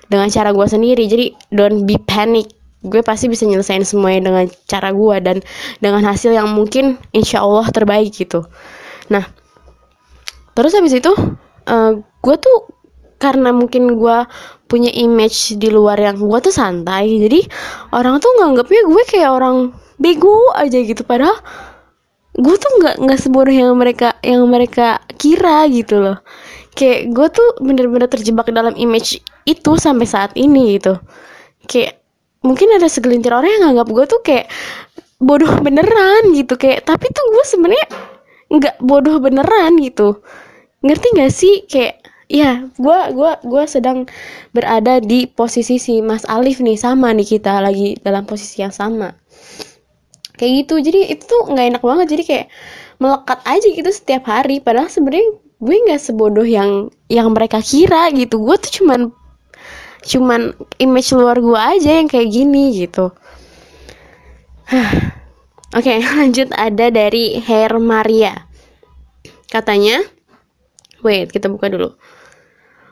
dengan 0.06 0.28
cara 0.28 0.52
gue 0.52 0.66
sendiri. 0.68 1.08
Jadi 1.08 1.26
don't 1.48 1.88
be 1.88 1.96
panic 1.96 2.61
gue 2.82 3.00
pasti 3.06 3.30
bisa 3.30 3.46
nyelesain 3.46 3.86
semuanya 3.86 4.30
dengan 4.30 4.44
cara 4.66 4.90
gue 4.90 5.16
dan 5.22 5.36
dengan 5.78 6.02
hasil 6.02 6.34
yang 6.34 6.50
mungkin 6.50 6.98
insya 7.14 7.42
Allah 7.42 7.70
terbaik 7.70 8.10
gitu. 8.10 8.42
Nah 9.08 9.22
terus 10.52 10.74
habis 10.74 10.92
itu 10.92 11.12
uh, 11.70 11.92
gue 11.98 12.36
tuh 12.36 12.58
karena 13.22 13.54
mungkin 13.54 13.94
gue 13.94 14.18
punya 14.66 14.90
image 14.90 15.54
di 15.62 15.70
luar 15.70 15.94
yang 15.94 16.18
gue 16.18 16.38
tuh 16.42 16.50
santai 16.50 17.22
jadi 17.22 17.46
orang 17.94 18.18
tuh 18.18 18.34
nganggapnya 18.42 18.82
gue 18.82 19.02
kayak 19.06 19.30
orang 19.30 19.56
bego 20.02 20.50
aja 20.58 20.82
gitu. 20.82 21.06
Padahal 21.06 21.38
gue 22.34 22.56
tuh 22.58 22.70
nggak 22.82 22.94
nggak 22.98 23.18
sebodoh 23.22 23.54
yang 23.54 23.70
mereka 23.78 24.18
yang 24.26 24.42
mereka 24.50 24.98
kira 25.14 25.70
gitu 25.70 26.02
loh. 26.02 26.18
Kayak 26.74 27.14
gue 27.14 27.26
tuh 27.30 27.48
bener-bener 27.62 28.10
terjebak 28.10 28.50
dalam 28.50 28.74
image 28.74 29.22
itu 29.46 29.72
sampai 29.78 30.06
saat 30.08 30.32
ini 30.34 30.82
gitu. 30.82 30.98
Kayak 31.70 32.01
mungkin 32.42 32.68
ada 32.74 32.90
segelintir 32.90 33.30
orang 33.30 33.48
yang 33.48 33.62
nganggap 33.70 33.88
gue 33.88 34.04
tuh 34.10 34.20
kayak 34.22 34.46
bodoh 35.22 35.50
beneran 35.62 36.34
gitu. 36.34 36.58
Kayak 36.58 36.84
tapi 36.86 37.06
tuh 37.14 37.24
gue 37.30 37.44
sebenarnya 37.46 37.88
nggak 38.52 38.76
bodoh 38.82 39.16
beneran 39.22 39.78
gitu. 39.78 40.20
Ngerti 40.82 41.06
gak 41.14 41.32
sih? 41.32 41.54
Kayak 41.70 42.02
ya 42.32 42.64
gue 42.80 42.98
gua 43.12 43.36
gua 43.44 43.68
sedang 43.68 44.08
berada 44.56 45.04
di 45.04 45.28
posisi 45.28 45.76
si 45.76 46.00
Mas 46.00 46.24
Alif 46.24 46.64
nih 46.64 46.80
sama 46.80 47.12
nih 47.12 47.28
kita 47.38 47.60
lagi 47.60 47.94
dalam 48.02 48.26
posisi 48.26 48.64
yang 48.64 48.74
sama. 48.74 49.14
Kayak 50.34 50.66
gitu. 50.66 50.74
Jadi 50.82 51.00
itu 51.14 51.22
tuh 51.22 51.54
nggak 51.54 51.66
enak 51.76 51.82
banget. 51.86 52.06
Jadi 52.18 52.22
kayak 52.26 52.46
melekat 52.98 53.38
aja 53.46 53.68
gitu 53.70 53.90
setiap 53.94 54.26
hari. 54.26 54.58
Padahal 54.58 54.90
sebenarnya 54.90 55.38
gue 55.62 55.76
nggak 55.86 56.02
sebodoh 56.02 56.42
yang 56.42 56.90
yang 57.06 57.30
mereka 57.30 57.62
kira 57.62 58.10
gitu. 58.10 58.42
Gue 58.42 58.58
tuh 58.58 58.82
cuman 58.82 59.14
cuman 60.02 60.54
image 60.82 61.14
luar 61.14 61.38
gue 61.38 61.58
aja 61.58 62.02
yang 62.02 62.10
kayak 62.10 62.30
gini 62.30 62.74
gitu 62.74 63.14
Oke, 65.72 66.04
lanjut 66.20 66.52
ada 66.52 66.92
dari 66.92 67.40
Hair 67.40 67.80
Maria. 67.80 68.44
Katanya, 69.48 70.04
wait, 71.00 71.32
kita 71.32 71.48
buka 71.48 71.72
dulu. 71.72 71.96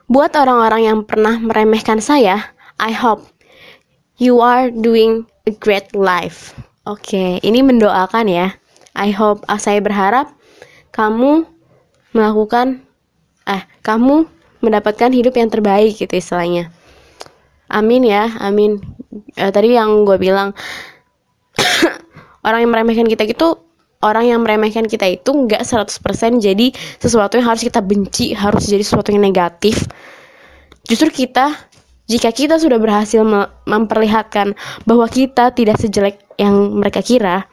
Buat 0.08 0.32
orang-orang 0.36 0.82
yang 0.88 0.98
pernah 1.04 1.36
meremehkan 1.38 2.00
saya, 2.00 2.52
I 2.80 2.92
hope 2.92 3.24
you 4.16 4.40
are 4.40 4.72
doing 4.72 5.28
a 5.44 5.52
great 5.52 5.92
life. 5.92 6.56
Oke, 6.88 7.38
ini 7.44 7.60
mendoakan 7.60 8.26
ya. 8.32 8.56
I 8.96 9.12
hope, 9.12 9.44
ah, 9.46 9.60
saya 9.60 9.78
berharap 9.84 10.32
kamu 10.90 11.46
melakukan, 12.16 12.82
eh, 13.46 13.62
kamu 13.84 14.26
mendapatkan 14.64 15.12
hidup 15.12 15.36
yang 15.36 15.52
terbaik 15.52 16.00
gitu 16.00 16.16
istilahnya. 16.16 16.72
Amin 17.70 18.02
ya, 18.02 18.26
amin. 18.42 18.82
Eh, 19.38 19.50
tadi 19.54 19.78
yang 19.78 20.02
gue 20.02 20.18
bilang, 20.18 20.50
orang 22.46 22.66
yang 22.66 22.70
meremehkan 22.74 23.06
kita 23.06 23.24
gitu 23.30 23.70
orang 24.00 24.32
yang 24.32 24.40
meremehkan 24.40 24.88
kita 24.88 25.06
itu 25.06 25.28
nggak 25.28 25.60
100% 25.60 26.40
jadi 26.40 26.72
sesuatu 26.96 27.36
yang 27.36 27.46
harus 27.52 27.62
kita 27.64 27.84
benci, 27.84 28.32
harus 28.32 28.64
jadi 28.68 28.80
sesuatu 28.80 29.12
yang 29.12 29.20
negatif. 29.20 29.84
Justru 30.88 31.12
kita 31.12 31.52
jika 32.10 32.34
kita 32.34 32.58
sudah 32.58 32.80
berhasil 32.82 33.22
memperlihatkan 33.70 34.58
bahwa 34.82 35.06
kita 35.06 35.54
tidak 35.54 35.78
sejelek 35.78 36.18
yang 36.42 36.74
mereka 36.74 37.06
kira, 37.06 37.46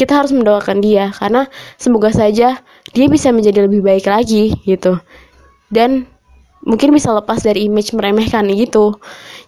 kita 0.00 0.16
harus 0.16 0.32
mendoakan 0.32 0.80
dia 0.80 1.12
karena 1.12 1.44
semoga 1.76 2.08
saja 2.08 2.56
dia 2.96 3.06
bisa 3.12 3.28
menjadi 3.28 3.68
lebih 3.68 3.84
baik 3.84 4.08
lagi 4.08 4.56
gitu. 4.64 4.96
Dan 5.68 6.08
mungkin 6.64 6.92
bisa 6.92 7.12
lepas 7.12 7.40
dari 7.40 7.66
image 7.66 7.92
meremehkan 7.96 8.46
gitu. 8.52 8.96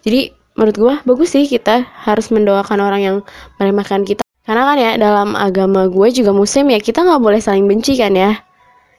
Jadi 0.01 0.33
menurut 0.53 0.75
gue 0.77 0.93
bagus 1.05 1.33
sih 1.33 1.45
kita 1.49 1.85
harus 2.05 2.29
mendoakan 2.29 2.79
orang 2.81 3.01
yang 3.01 3.17
meremehkan 3.57 4.05
kita 4.05 4.21
karena 4.43 4.63
kan 4.67 4.77
ya 4.77 4.91
dalam 4.99 5.29
agama 5.39 5.87
gue 5.87 6.07
juga 6.11 6.35
muslim 6.35 6.69
ya 6.69 6.79
kita 6.83 7.01
nggak 7.01 7.21
boleh 7.23 7.39
saling 7.39 7.65
benci 7.65 7.95
kan 7.95 8.11
ya. 8.13 8.43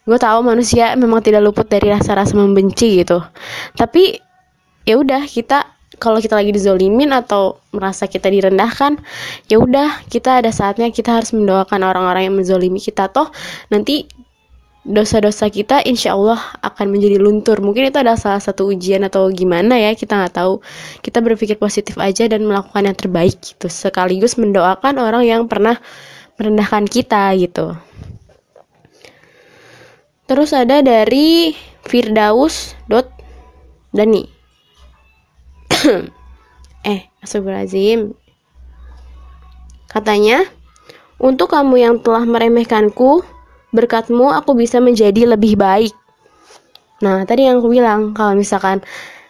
Gue 0.04 0.20
tahu 0.20 0.44
manusia 0.44 0.92
memang 1.00 1.24
tidak 1.24 1.40
luput 1.40 1.64
dari 1.64 1.88
rasa-rasa 1.88 2.36
membenci 2.36 3.00
gitu. 3.00 3.24
Tapi 3.72 4.20
ya 4.84 5.00
udah 5.00 5.24
kita 5.24 5.64
kalau 5.96 6.18
kita 6.20 6.34
lagi 6.36 6.50
dizolimin 6.50 7.14
atau 7.14 7.62
merasa 7.70 8.10
kita 8.10 8.26
direndahkan, 8.28 8.98
ya 9.46 9.56
udah 9.62 10.04
kita 10.10 10.42
ada 10.42 10.50
saatnya 10.50 10.90
kita 10.90 11.22
harus 11.22 11.30
mendoakan 11.32 11.80
orang-orang 11.86 12.28
yang 12.28 12.36
menzolimi 12.36 12.82
kita 12.82 13.08
toh 13.08 13.30
nanti 13.70 14.04
dosa-dosa 14.84 15.48
kita 15.48 15.80
insya 15.88 16.12
Allah 16.12 16.36
akan 16.60 16.92
menjadi 16.92 17.16
luntur. 17.16 17.64
Mungkin 17.64 17.88
itu 17.88 17.96
adalah 17.96 18.20
salah 18.20 18.38
satu 18.38 18.68
ujian 18.68 19.00
atau 19.08 19.32
gimana 19.32 19.80
ya 19.80 19.96
kita 19.96 20.12
nggak 20.12 20.36
tahu. 20.36 20.60
Kita 21.00 21.24
berpikir 21.24 21.56
positif 21.56 21.96
aja 21.96 22.28
dan 22.28 22.44
melakukan 22.44 22.84
yang 22.84 22.96
terbaik 22.96 23.40
gitu. 23.40 23.66
Sekaligus 23.72 24.36
mendoakan 24.36 25.00
orang 25.00 25.24
yang 25.24 25.42
pernah 25.48 25.80
merendahkan 26.36 26.84
kita 26.84 27.32
gitu. 27.40 27.72
Terus 30.28 30.52
ada 30.52 30.80
dari 30.84 31.56
Firdaus 31.84 32.72
dot 32.88 33.12
Dani 33.92 34.24
eh 36.92 37.00
Astagfirullahaladzim. 37.24 38.12
Katanya 39.88 40.44
untuk 41.20 41.52
kamu 41.52 41.76
yang 41.80 41.94
telah 42.00 42.24
meremehkanku 42.26 43.33
berkatmu 43.74 44.30
aku 44.30 44.54
bisa 44.54 44.78
menjadi 44.78 45.34
lebih 45.34 45.58
baik. 45.58 45.92
Nah, 47.02 47.26
tadi 47.26 47.50
yang 47.50 47.58
aku 47.58 47.68
bilang, 47.68 48.14
kalau 48.14 48.38
misalkan 48.38 48.80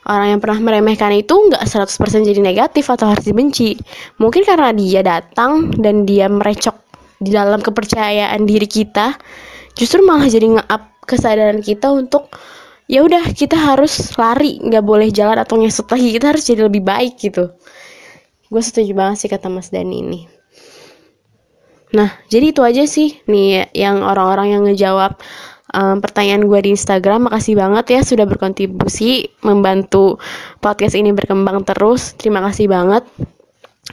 orang 0.04 0.36
yang 0.36 0.40
pernah 0.44 0.60
meremehkan 0.60 1.10
itu 1.16 1.32
nggak 1.32 1.64
100% 1.64 2.28
jadi 2.28 2.40
negatif 2.44 2.92
atau 2.92 3.08
harus 3.08 3.24
dibenci. 3.24 3.80
Mungkin 4.20 4.44
karena 4.44 4.70
dia 4.76 5.00
datang 5.00 5.72
dan 5.80 6.04
dia 6.04 6.28
merecok 6.28 6.76
di 7.24 7.32
dalam 7.32 7.64
kepercayaan 7.64 8.44
diri 8.44 8.68
kita, 8.68 9.16
justru 9.74 10.04
malah 10.04 10.28
jadi 10.28 10.60
nge-up 10.60 11.08
kesadaran 11.08 11.64
kita 11.64 11.88
untuk 11.88 12.28
ya 12.84 13.00
udah 13.00 13.32
kita 13.32 13.56
harus 13.56 14.12
lari, 14.20 14.60
nggak 14.60 14.84
boleh 14.84 15.08
jalan 15.08 15.40
atau 15.40 15.56
ngesut 15.56 15.88
lagi, 15.88 16.12
kita 16.12 16.36
harus 16.36 16.44
jadi 16.44 16.68
lebih 16.68 16.84
baik 16.84 17.16
gitu. 17.16 17.48
Gue 18.52 18.60
setuju 18.60 18.92
banget 18.92 19.24
sih 19.24 19.30
kata 19.32 19.48
Mas 19.48 19.72
Dani 19.72 20.04
ini. 20.04 20.33
Nah, 21.94 22.10
jadi 22.26 22.50
itu 22.50 22.60
aja 22.66 22.84
sih 22.90 23.22
nih 23.30 23.70
yang 23.70 24.02
orang-orang 24.02 24.58
yang 24.58 24.62
ngejawab 24.66 25.14
um, 25.70 26.02
pertanyaan 26.02 26.46
gue 26.46 26.60
di 26.66 26.70
Instagram. 26.74 27.30
Makasih 27.30 27.54
banget 27.54 27.84
ya 27.94 28.00
sudah 28.02 28.26
berkontribusi 28.26 29.30
membantu 29.46 30.18
podcast 30.58 30.98
ini 30.98 31.14
berkembang 31.14 31.62
terus. 31.62 32.18
Terima 32.18 32.42
kasih 32.50 32.66
banget. 32.66 33.06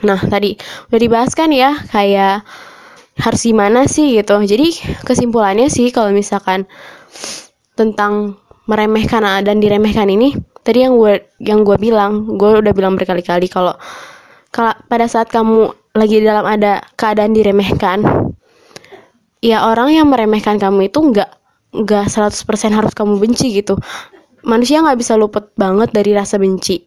Nah, 0.02 0.18
tadi 0.18 0.58
udah 0.90 1.00
dibahas 1.00 1.32
kan 1.38 1.54
ya 1.54 1.78
kayak 1.94 2.42
harus 3.22 3.42
gimana 3.46 3.86
sih 3.86 4.18
gitu. 4.18 4.34
Jadi 4.42 4.98
kesimpulannya 5.06 5.70
sih 5.70 5.94
kalau 5.94 6.10
misalkan 6.10 6.66
tentang 7.78 8.36
meremehkan 8.66 9.22
dan 9.42 9.58
diremehkan 9.58 10.10
ini, 10.10 10.34
tadi 10.66 10.86
yang 10.86 10.98
gue 10.98 11.22
yang 11.42 11.62
gue 11.62 11.76
bilang, 11.78 12.38
gue 12.38 12.62
udah 12.62 12.72
bilang 12.72 12.94
berkali-kali 12.98 13.46
kalau 13.46 13.74
kalau 14.52 14.72
pada 14.86 15.08
saat 15.08 15.28
kamu 15.28 15.81
lagi 15.92 16.24
dalam 16.24 16.48
ada 16.48 16.80
keadaan 16.96 17.36
diremehkan. 17.36 18.00
Ya 19.42 19.66
orang 19.66 19.92
yang 19.92 20.08
meremehkan 20.08 20.56
kamu 20.56 20.88
itu 20.88 21.02
nggak 21.02 21.30
nggak 21.72 22.06
100% 22.08 22.72
harus 22.72 22.92
kamu 22.94 23.20
benci 23.20 23.52
gitu. 23.52 23.76
Manusia 24.42 24.82
nggak 24.82 24.98
bisa 24.98 25.14
luput 25.18 25.52
banget 25.54 25.92
dari 25.92 26.16
rasa 26.16 26.40
benci. 26.40 26.86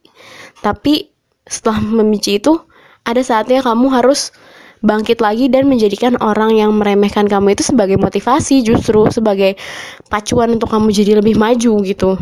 Tapi 0.63 1.09
setelah 1.45 1.79
membenci 1.83 2.41
itu 2.41 2.57
ada 3.05 3.21
saatnya 3.21 3.61
kamu 3.61 3.93
harus 3.93 4.33
bangkit 4.81 5.21
lagi 5.21 5.49
dan 5.49 5.69
menjadikan 5.69 6.17
orang 6.21 6.57
yang 6.57 6.73
meremehkan 6.77 7.29
kamu 7.29 7.57
itu 7.57 7.65
sebagai 7.65 7.97
motivasi 7.97 8.65
justru 8.65 9.09
sebagai 9.09 9.57
pacuan 10.09 10.57
untuk 10.57 10.69
kamu 10.69 10.93
jadi 10.93 11.21
lebih 11.21 11.37
maju 11.37 11.73
gitu 11.85 12.17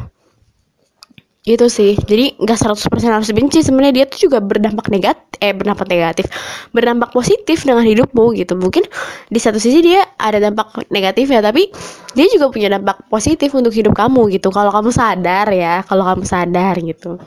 gitu 1.44 1.68
sih. 1.68 2.00
Jadi 2.00 2.40
nggak 2.40 2.56
100% 2.56 2.88
harus 3.12 3.30
benci. 3.36 3.60
Sebenarnya 3.60 3.94
dia 4.04 4.06
tuh 4.08 4.28
juga 4.32 4.40
berdampak 4.40 4.88
negatif 4.88 5.36
eh 5.44 5.52
berdampak 5.52 5.92
negatif. 5.92 6.26
Berdampak 6.72 7.12
positif 7.12 7.68
dengan 7.68 7.84
hidupmu 7.84 8.32
gitu. 8.40 8.56
Mungkin 8.56 8.88
di 9.28 9.40
satu 9.44 9.60
sisi 9.60 9.84
dia 9.84 10.08
ada 10.16 10.40
dampak 10.40 10.88
negatif 10.88 11.28
ya 11.28 11.44
tapi 11.44 11.68
dia 12.16 12.26
juga 12.32 12.48
punya 12.48 12.72
dampak 12.72 13.12
positif 13.12 13.52
untuk 13.52 13.76
hidup 13.76 13.92
kamu 13.92 14.32
gitu. 14.32 14.48
Kalau 14.56 14.72
kamu 14.72 14.90
sadar 14.96 15.52
ya 15.52 15.84
kalau 15.84 16.08
kamu 16.08 16.24
sadar 16.24 16.80
gitu. 16.80 17.20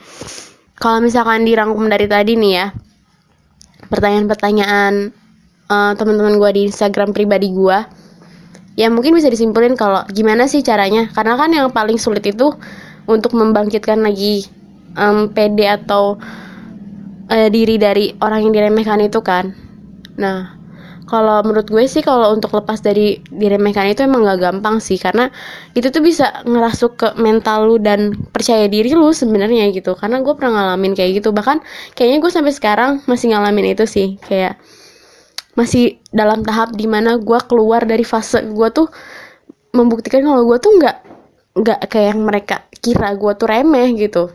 Kalau 0.76 0.98
misalkan 1.05 1.44
dirangkum 1.44 1.85
dari 1.88 2.09
tadi 2.09 2.40
nih 2.40 2.52
ya 2.52 2.66
pertanyaan-pertanyaan 3.87 5.12
uh, 5.68 5.92
teman-teman 5.92 6.40
gue 6.40 6.50
di 6.57 6.62
Instagram 6.72 7.12
pribadi 7.12 7.52
gue 7.52 7.79
ya 8.76 8.92
mungkin 8.92 9.16
bisa 9.16 9.29
disimpulin 9.33 9.76
kalau 9.76 10.05
gimana 10.09 10.48
sih 10.48 10.64
caranya? 10.64 11.09
Karena 11.12 11.37
kan 11.37 11.52
yang 11.52 11.68
paling 11.72 12.00
sulit 12.00 12.24
itu 12.24 12.52
untuk 13.07 13.35
membangkitkan 13.35 14.03
lagi 14.03 14.47
um, 14.99 15.31
PD 15.31 15.66
atau 15.66 16.19
uh, 17.31 17.49
diri 17.51 17.79
dari 17.79 18.14
orang 18.19 18.51
yang 18.51 18.53
diremehkan 18.55 19.03
itu 19.03 19.23
kan. 19.23 19.55
Nah 20.19 20.57
kalau 21.07 21.38
menurut 21.47 21.71
gue 21.71 21.87
sih 21.87 22.03
kalau 22.03 22.35
untuk 22.35 22.51
lepas 22.51 22.83
dari 22.83 23.23
diremehkan 23.31 23.87
itu 23.95 24.03
emang 24.03 24.27
gak 24.27 24.42
gampang 24.42 24.83
sih 24.83 24.99
karena 24.99 25.31
itu 25.79 25.95
tuh 25.95 26.03
bisa 26.03 26.42
ngerasuk 26.42 26.99
ke 26.99 27.09
mental 27.14 27.71
lu 27.71 27.79
dan 27.79 28.11
percaya 28.35 28.66
diri 28.66 28.90
lu 28.90 29.14
sebenarnya 29.14 29.71
gitu. 29.71 29.95
Karena 29.95 30.19
gue 30.19 30.35
pernah 30.35 30.75
ngalamin 30.75 30.99
kayak 30.99 31.23
gitu. 31.23 31.31
Bahkan 31.31 31.62
kayaknya 31.95 32.19
gue 32.19 32.31
sampai 32.35 32.53
sekarang 32.53 32.90
masih 33.07 33.31
ngalamin 33.31 33.79
itu 33.79 33.87
sih. 33.87 34.19
Kayak 34.19 34.59
masih 35.55 36.03
dalam 36.11 36.42
tahap 36.42 36.75
di 36.75 36.90
mana 36.90 37.16
gue 37.23 37.38
keluar 37.47 37.87
dari 37.87 38.03
fase 38.03 38.42
gue 38.45 38.69
tuh 38.75 38.90
membuktikan 39.73 40.27
kalau 40.27 40.42
gue 40.42 40.59
tuh 40.59 40.73
nggak 40.75 41.06
nggak 41.57 41.88
kayak 41.88 42.12
yang 42.12 42.21
mereka 42.23 42.69
kira 42.85 43.16
gue 43.16 43.33
tuh 43.33 43.49
remeh 43.49 43.97
gitu. 43.97 44.29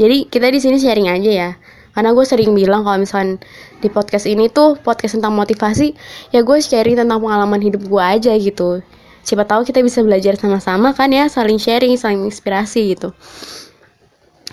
Jadi 0.00 0.24
kita 0.32 0.48
di 0.48 0.58
sini 0.58 0.80
sharing 0.80 1.12
aja 1.12 1.30
ya. 1.30 1.50
Karena 1.92 2.14
gue 2.14 2.24
sering 2.24 2.54
bilang 2.54 2.86
kalau 2.86 3.02
misalkan 3.02 3.42
di 3.82 3.90
podcast 3.92 4.24
ini 4.24 4.48
tuh 4.48 4.78
podcast 4.80 5.18
tentang 5.18 5.34
motivasi 5.34 5.98
ya 6.30 6.46
gue 6.46 6.58
sharing 6.62 6.94
tentang 6.94 7.18
pengalaman 7.18 7.60
hidup 7.60 7.84
gue 7.84 8.02
aja 8.02 8.32
gitu. 8.38 8.80
Siapa 9.26 9.44
tahu 9.44 9.68
kita 9.68 9.84
bisa 9.84 10.00
belajar 10.00 10.38
sama-sama 10.40 10.94
kan 10.96 11.12
ya 11.12 11.28
saling 11.28 11.60
sharing 11.60 11.98
saling 12.00 12.24
inspirasi 12.24 12.96
gitu. 12.96 13.12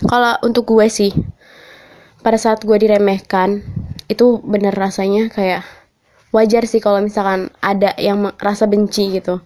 Kalau 0.10 0.36
untuk 0.44 0.68
gue 0.68 0.90
sih 0.92 1.14
pada 2.20 2.36
saat 2.42 2.66
gue 2.66 2.76
diremehkan 2.76 3.62
itu 4.10 4.42
bener 4.42 4.74
rasanya 4.74 5.30
kayak 5.30 5.64
wajar 6.34 6.66
sih 6.68 6.82
kalau 6.82 7.00
misalkan 7.00 7.54
ada 7.62 7.94
yang 8.02 8.34
rasa 8.42 8.66
benci 8.68 9.22
gitu 9.22 9.40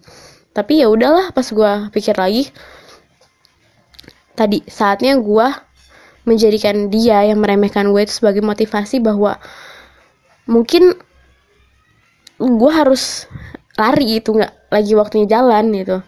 tapi 0.60 0.84
ya 0.84 0.92
udahlah 0.92 1.32
pas 1.32 1.48
gue 1.48 1.72
pikir 1.96 2.20
lagi 2.20 2.52
tadi 4.36 4.60
saatnya 4.68 5.16
gue 5.16 5.48
menjadikan 6.28 6.92
dia 6.92 7.24
yang 7.24 7.40
meremehkan 7.40 7.96
gue 7.96 8.04
itu 8.04 8.20
sebagai 8.20 8.44
motivasi 8.44 9.00
bahwa 9.00 9.40
mungkin 10.52 11.00
gue 12.40 12.72
harus 12.76 13.24
lari 13.80 14.20
itu 14.20 14.36
nggak 14.36 14.72
lagi 14.72 14.94
waktunya 15.00 15.28
jalan 15.40 15.72
gitu. 15.72 16.04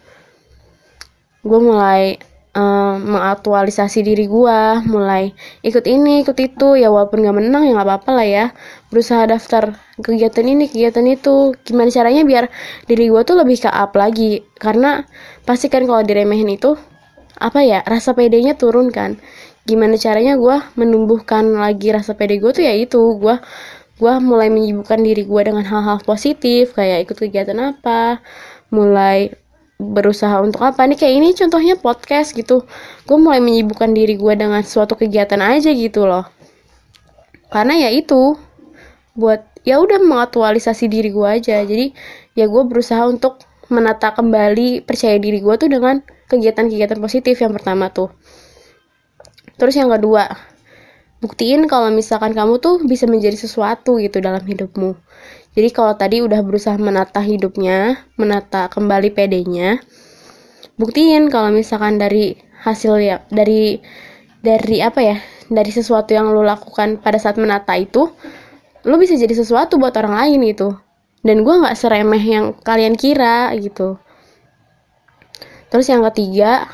Gue 1.40 1.60
mulai 1.60 2.20
uh, 2.56 2.96
mengaktualisasi 3.00 4.04
diri 4.04 4.28
gue 4.28 4.60
mulai 4.88 5.32
ikut 5.64 5.84
ini 5.88 6.22
ikut 6.24 6.36
itu. 6.38 6.78
Ya 6.78 6.88
walaupun 6.92 7.24
gak 7.24 7.36
menang 7.36 7.68
ya 7.68 7.72
nggak 7.76 7.88
apa-apa 7.88 8.10
lah 8.12 8.26
ya. 8.28 8.44
Berusaha 8.92 9.24
daftar 9.28 9.76
kegiatan 10.00 10.44
ini 10.46 10.68
kegiatan 10.68 11.04
itu. 11.08 11.56
Gimana 11.64 11.88
caranya 11.88 12.22
biar 12.24 12.44
diri 12.88 13.08
gue 13.08 13.22
tuh 13.24 13.36
lebih 13.40 13.56
ke 13.60 13.70
up 13.72 13.92
lagi? 13.96 14.44
Karena 14.56 15.04
pasti 15.44 15.68
kan 15.72 15.84
kalau 15.88 16.04
diremehin 16.04 16.48
itu 16.52 16.76
apa 17.42 17.64
ya 17.64 17.80
rasa 17.84 18.12
pedenya 18.14 18.54
turun 18.54 18.92
kan. 18.92 19.18
Gimana 19.64 19.94
caranya 19.96 20.34
gue 20.36 20.56
menumbuhkan 20.78 21.46
lagi 21.54 21.94
rasa 21.94 22.14
pede 22.18 22.38
gue 22.42 22.50
tuh 22.52 22.64
ya 22.64 22.74
itu. 22.76 23.00
Gue 23.18 23.40
gue 24.02 24.14
mulai 24.18 24.50
menyibukkan 24.50 24.98
diri 24.98 25.22
gue 25.22 25.42
dengan 25.46 25.62
hal-hal 25.62 26.02
positif 26.02 26.74
kayak 26.74 27.06
ikut 27.06 27.16
kegiatan 27.22 27.54
apa 27.60 28.18
mulai 28.72 29.30
berusaha 29.82 30.38
untuk 30.38 30.62
apa? 30.62 30.86
Nih 30.86 30.94
kayak 30.94 31.14
ini 31.18 31.28
contohnya 31.34 31.74
podcast 31.74 32.32
gitu. 32.32 32.62
Gue 33.04 33.18
mulai 33.18 33.42
menyibukkan 33.42 33.90
diri 33.90 34.14
gue 34.14 34.34
dengan 34.38 34.62
suatu 34.62 34.94
kegiatan 34.94 35.42
aja 35.42 35.74
gitu 35.74 36.06
loh. 36.06 36.24
Karena 37.50 37.76
ya 37.76 37.90
itu 37.90 38.38
buat 39.18 39.44
ya 39.66 39.82
udah 39.82 39.98
mengaktualisasi 40.00 40.86
diri 40.86 41.10
gue 41.10 41.28
aja. 41.28 41.60
Jadi 41.66 41.92
ya 42.38 42.46
gue 42.46 42.62
berusaha 42.64 43.02
untuk 43.04 43.42
menata 43.68 44.14
kembali 44.14 44.86
percaya 44.86 45.18
diri 45.18 45.42
gue 45.42 45.54
tuh 45.58 45.68
dengan 45.68 46.00
kegiatan-kegiatan 46.30 47.02
positif 47.02 47.36
yang 47.42 47.52
pertama 47.52 47.90
tuh. 47.90 48.14
Terus 49.60 49.74
yang 49.76 49.92
kedua 49.92 50.26
buktiin 51.22 51.70
kalau 51.70 51.92
misalkan 51.94 52.34
kamu 52.34 52.58
tuh 52.58 52.82
bisa 52.82 53.06
menjadi 53.06 53.38
sesuatu 53.38 54.02
gitu 54.02 54.18
dalam 54.18 54.42
hidupmu 54.42 54.98
jadi 55.52 55.68
kalau 55.68 55.92
tadi 56.00 56.24
udah 56.24 56.40
berusaha 56.40 56.76
menata 56.80 57.20
hidupnya, 57.20 58.00
menata 58.16 58.72
kembali 58.72 59.12
PD-nya, 59.12 59.84
buktiin 60.80 61.28
kalau 61.28 61.52
misalkan 61.52 62.00
dari 62.00 62.40
hasil 62.64 62.96
ya 63.02 63.20
dari 63.28 63.76
dari 64.40 64.80
apa 64.80 65.00
ya 65.04 65.16
dari 65.52 65.68
sesuatu 65.68 66.16
yang 66.16 66.32
lo 66.32 66.40
lakukan 66.40 67.04
pada 67.04 67.20
saat 67.20 67.36
menata 67.36 67.76
itu 67.76 68.08
lo 68.82 68.94
bisa 68.96 69.14
jadi 69.14 69.36
sesuatu 69.36 69.76
buat 69.76 69.92
orang 70.00 70.16
lain 70.16 70.40
gitu. 70.48 70.72
Dan 71.22 71.46
gue 71.46 71.54
nggak 71.54 71.78
seremeh 71.78 72.24
yang 72.24 72.46
kalian 72.64 72.96
kira 72.98 73.52
gitu. 73.60 74.00
Terus 75.68 75.86
yang 75.86 76.02
ketiga 76.08 76.66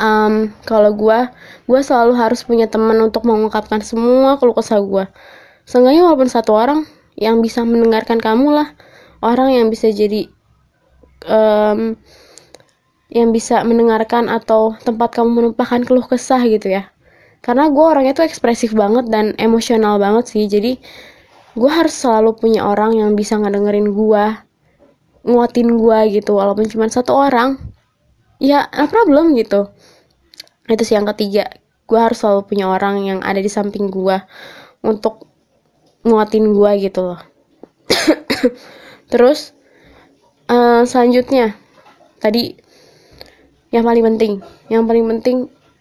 um, 0.00 0.50
kalau 0.64 0.96
gue 0.96 1.18
gue 1.68 1.80
selalu 1.84 2.12
harus 2.16 2.42
punya 2.42 2.66
teman 2.66 2.98
untuk 3.04 3.24
mengungkapkan 3.28 3.84
semua 3.84 4.36
keluh 4.40 4.56
kesah 4.56 4.80
gue 4.82 5.04
seenggaknya 5.64 6.04
walaupun 6.04 6.28
satu 6.28 6.52
orang 6.52 6.80
yang 7.14 7.40
bisa 7.42 7.62
mendengarkan 7.62 8.18
kamu 8.18 8.54
lah. 8.54 8.68
Orang 9.24 9.54
yang 9.54 9.72
bisa 9.72 9.88
jadi 9.88 10.28
um, 11.28 11.96
yang 13.14 13.30
bisa 13.30 13.62
mendengarkan 13.62 14.26
atau 14.26 14.74
tempat 14.82 15.14
kamu 15.14 15.30
menumpahkan 15.30 15.86
keluh 15.86 16.04
kesah 16.04 16.42
gitu 16.44 16.72
ya. 16.72 16.90
Karena 17.44 17.68
gue 17.68 17.84
orangnya 17.84 18.16
tuh 18.16 18.26
ekspresif 18.26 18.72
banget 18.72 19.06
dan 19.12 19.36
emosional 19.36 20.00
banget 20.00 20.32
sih. 20.32 20.44
Jadi 20.48 20.80
gue 21.54 21.70
harus 21.70 21.94
selalu 21.94 22.34
punya 22.34 22.66
orang 22.66 22.98
yang 22.98 23.14
bisa 23.14 23.38
ngedengerin 23.38 23.94
gue 23.94 24.24
nguatin 25.24 25.68
gue 25.76 25.98
gitu. 26.20 26.36
Walaupun 26.36 26.66
cuma 26.68 26.88
satu 26.90 27.14
orang 27.14 27.60
ya 28.42 28.66
no 28.74 28.88
problem 28.90 29.36
gitu. 29.38 29.70
Itu 30.66 30.82
sih 30.82 30.96
yang 30.96 31.06
ketiga. 31.14 31.48
Gue 31.84 32.00
harus 32.00 32.24
selalu 32.24 32.48
punya 32.48 32.66
orang 32.72 33.04
yang 33.04 33.20
ada 33.20 33.38
di 33.38 33.52
samping 33.52 33.92
gue 33.92 34.16
untuk 34.80 35.33
nguatin 36.04 36.52
gue 36.52 36.72
gitu 36.84 37.00
loh. 37.12 37.20
Terus 39.12 39.56
uh, 40.52 40.84
selanjutnya 40.84 41.56
tadi 42.20 42.54
yang 43.72 43.82
paling 43.82 44.04
penting. 44.14 44.32
Yang 44.70 44.82
paling 44.86 45.04
penting 45.16 45.36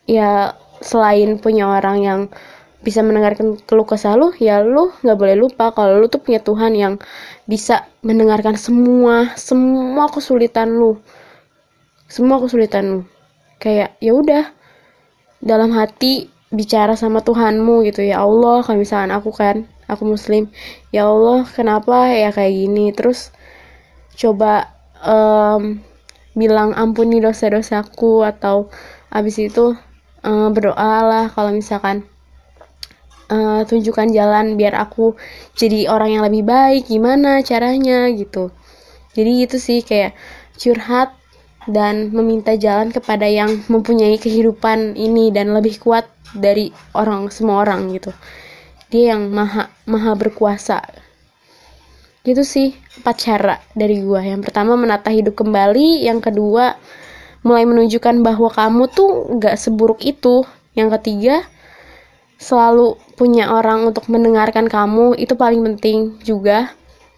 ya 0.10 0.58
selain 0.84 1.40
punya 1.40 1.70
orang 1.70 1.98
yang 2.04 2.20
bisa 2.84 3.00
mendengarkan 3.00 3.56
keluh 3.64 3.88
kesah 3.88 4.20
lu 4.20 4.36
ya 4.36 4.60
lu 4.60 4.92
nggak 4.92 5.16
boleh 5.16 5.40
lupa 5.40 5.72
kalau 5.72 6.04
lu 6.04 6.12
tuh 6.12 6.20
punya 6.20 6.44
Tuhan 6.44 6.76
yang 6.76 7.00
bisa 7.48 7.88
mendengarkan 8.04 8.60
semua 8.60 9.32
semua 9.40 10.12
kesulitan 10.12 10.72
lu. 10.72 11.00
Semua 12.12 12.44
kesulitan 12.44 12.84
lu. 12.88 13.02
Kayak 13.60 13.96
ya 14.04 14.12
udah 14.12 14.44
dalam 15.40 15.72
hati 15.72 16.28
bicara 16.52 16.94
sama 16.94 17.24
Tuhanmu 17.24 17.84
gitu 17.88 18.04
ya 18.06 18.22
Allah 18.22 18.62
kalau 18.62 18.80
misalkan 18.80 19.12
aku 19.12 19.32
kan 19.34 19.66
aku 19.88 20.04
muslim. 20.08 20.50
Ya 20.89 21.08
Allah 21.08 21.48
kenapa 21.48 22.12
ya 22.12 22.30
kayak 22.30 22.54
gini? 22.54 22.91
Terus 22.96 23.34
coba 24.13 24.74
um, 25.02 25.82
bilang 26.34 26.74
ampuni 26.74 27.22
dosa-dosaku 27.22 28.26
atau 28.26 28.69
abis 29.13 29.38
itu 29.41 29.78
uh, 30.26 30.50
berdoa 30.50 30.93
lah 31.06 31.26
kalau 31.30 31.54
misalkan 31.54 32.06
uh, 33.30 33.62
tunjukkan 33.65 34.10
jalan 34.13 34.58
biar 34.58 34.74
aku 34.78 35.13
jadi 35.58 35.89
orang 35.89 36.19
yang 36.19 36.24
lebih 36.26 36.43
baik. 36.46 36.89
Gimana 36.89 37.41
caranya 37.46 38.10
gitu. 38.12 38.50
Jadi 39.13 39.46
itu 39.46 39.58
sih 39.62 39.86
kayak 39.86 40.17
curhat 40.58 41.13
dan 41.69 42.12
meminta 42.12 42.60
jalan 42.60 42.91
kepada 42.91 43.24
yang 43.30 43.63
mempunyai 43.72 44.19
kehidupan 44.19 45.00
ini 45.00 45.32
dan 45.32 45.56
lebih 45.56 45.80
kuat 45.80 46.10
dari 46.34 46.74
orang 46.98 47.30
semua 47.30 47.63
orang 47.63 47.93
gitu 47.93 48.12
dia 48.94 49.18
yang 49.18 49.34
maha 49.34 49.74
maha 49.90 50.14
berkuasa. 50.14 50.86
Gitu 52.22 52.46
sih 52.46 52.78
empat 53.02 53.16
cara 53.26 53.58
dari 53.74 54.06
gua. 54.06 54.22
Yang 54.22 54.54
pertama 54.54 54.78
menata 54.78 55.10
hidup 55.10 55.34
kembali. 55.34 56.06
Yang 56.06 56.30
kedua 56.30 56.78
mulai 57.42 57.66
menunjukkan 57.66 58.22
bahwa 58.22 58.54
kamu 58.54 58.94
tuh 58.94 59.34
nggak 59.42 59.58
seburuk 59.58 60.06
itu. 60.06 60.46
Yang 60.78 61.02
ketiga 61.02 61.42
selalu 62.38 63.02
punya 63.18 63.50
orang 63.50 63.90
untuk 63.90 64.06
mendengarkan 64.14 64.70
kamu. 64.70 65.18
Itu 65.18 65.34
paling 65.34 65.66
penting 65.74 66.22
juga. 66.22 66.70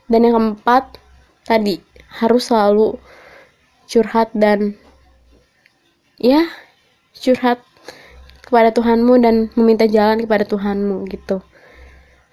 Dan 0.08 0.32
yang 0.32 0.40
keempat 0.40 0.96
tadi 1.44 1.84
harus 2.08 2.48
selalu 2.48 2.96
curhat 3.92 4.32
dan 4.32 4.80
ya 6.16 6.48
curhat 7.20 7.60
kepada 8.48 8.72
Tuhanmu 8.72 9.14
dan 9.20 9.36
meminta 9.60 9.84
jalan 9.90 10.24
kepada 10.24 10.48
Tuhanmu 10.48 11.04
gitu 11.12 11.44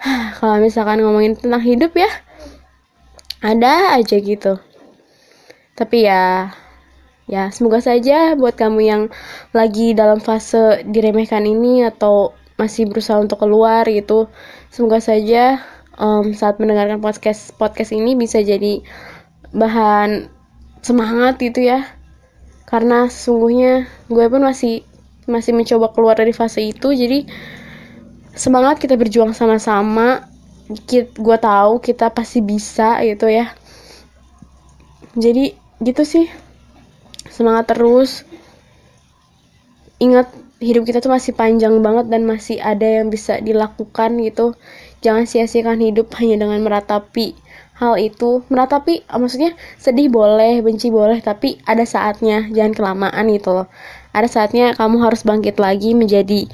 kalau 0.39 0.59
misalkan 0.59 1.01
ngomongin 1.03 1.39
tentang 1.39 1.63
hidup 1.63 1.95
ya 1.95 2.11
ada 3.43 3.99
aja 3.99 4.17
gitu. 4.23 4.59
Tapi 5.75 6.07
ya 6.07 6.55
ya 7.27 7.51
semoga 7.55 7.83
saja 7.83 8.35
buat 8.39 8.55
kamu 8.59 8.81
yang 8.83 9.03
lagi 9.55 9.95
dalam 9.95 10.19
fase 10.19 10.83
diremehkan 10.87 11.47
ini 11.47 11.87
atau 11.87 12.35
masih 12.59 12.87
berusaha 12.87 13.19
untuk 13.19 13.41
keluar 13.41 13.89
gitu 13.89 14.29
semoga 14.69 15.01
saja 15.01 15.65
um, 15.97 16.37
saat 16.37 16.61
mendengarkan 16.61 17.01
podcast 17.01 17.57
podcast 17.57 17.91
ini 17.97 18.15
bisa 18.15 18.39
jadi 18.45 18.85
bahan 19.55 20.29
semangat 20.83 21.39
gitu 21.43 21.67
ya. 21.67 21.87
Karena 22.67 23.07
sesungguhnya 23.07 23.85
gue 24.09 24.25
pun 24.33 24.43
masih 24.43 24.87
masih 25.29 25.55
mencoba 25.55 25.95
keluar 25.95 26.19
dari 26.19 26.35
fase 26.35 26.65
itu 26.67 26.91
jadi 26.91 27.29
semangat 28.33 28.81
kita 28.81 28.97
berjuang 28.97 29.37
sama-sama. 29.37 30.29
Gue 30.93 31.39
tahu 31.39 31.83
kita 31.85 32.09
pasti 32.13 32.41
bisa 32.41 33.01
gitu 33.05 33.29
ya. 33.29 33.53
Jadi 35.17 35.53
gitu 35.85 36.03
sih. 36.05 36.27
Semangat 37.29 37.73
terus. 37.73 38.25
Ingat 40.01 40.33
hidup 40.63 40.87
kita 40.87 41.03
tuh 41.03 41.13
masih 41.13 41.35
panjang 41.35 41.83
banget 41.83 42.07
dan 42.09 42.23
masih 42.25 42.59
ada 42.63 42.87
yang 43.03 43.13
bisa 43.13 43.39
dilakukan 43.43 44.17
gitu. 44.23 44.57
Jangan 45.03 45.29
sia-siakan 45.29 45.83
hidup 45.83 46.09
hanya 46.19 46.47
dengan 46.47 46.65
meratapi 46.65 47.37
hal 47.77 47.99
itu. 48.01 48.47
Meratapi 48.49 49.05
maksudnya 49.13 49.53
sedih 49.77 50.09
boleh 50.09 50.63
benci 50.65 50.89
boleh 50.89 51.21
tapi 51.21 51.61
ada 51.69 51.85
saatnya. 51.85 52.49
Jangan 52.49 52.73
kelamaan 52.73 53.29
gitu 53.29 53.51
loh. 53.53 53.69
Ada 54.17 54.29
saatnya 54.29 54.73
kamu 54.77 55.05
harus 55.05 55.25
bangkit 55.25 55.57
lagi 55.61 55.93
menjadi 55.97 56.49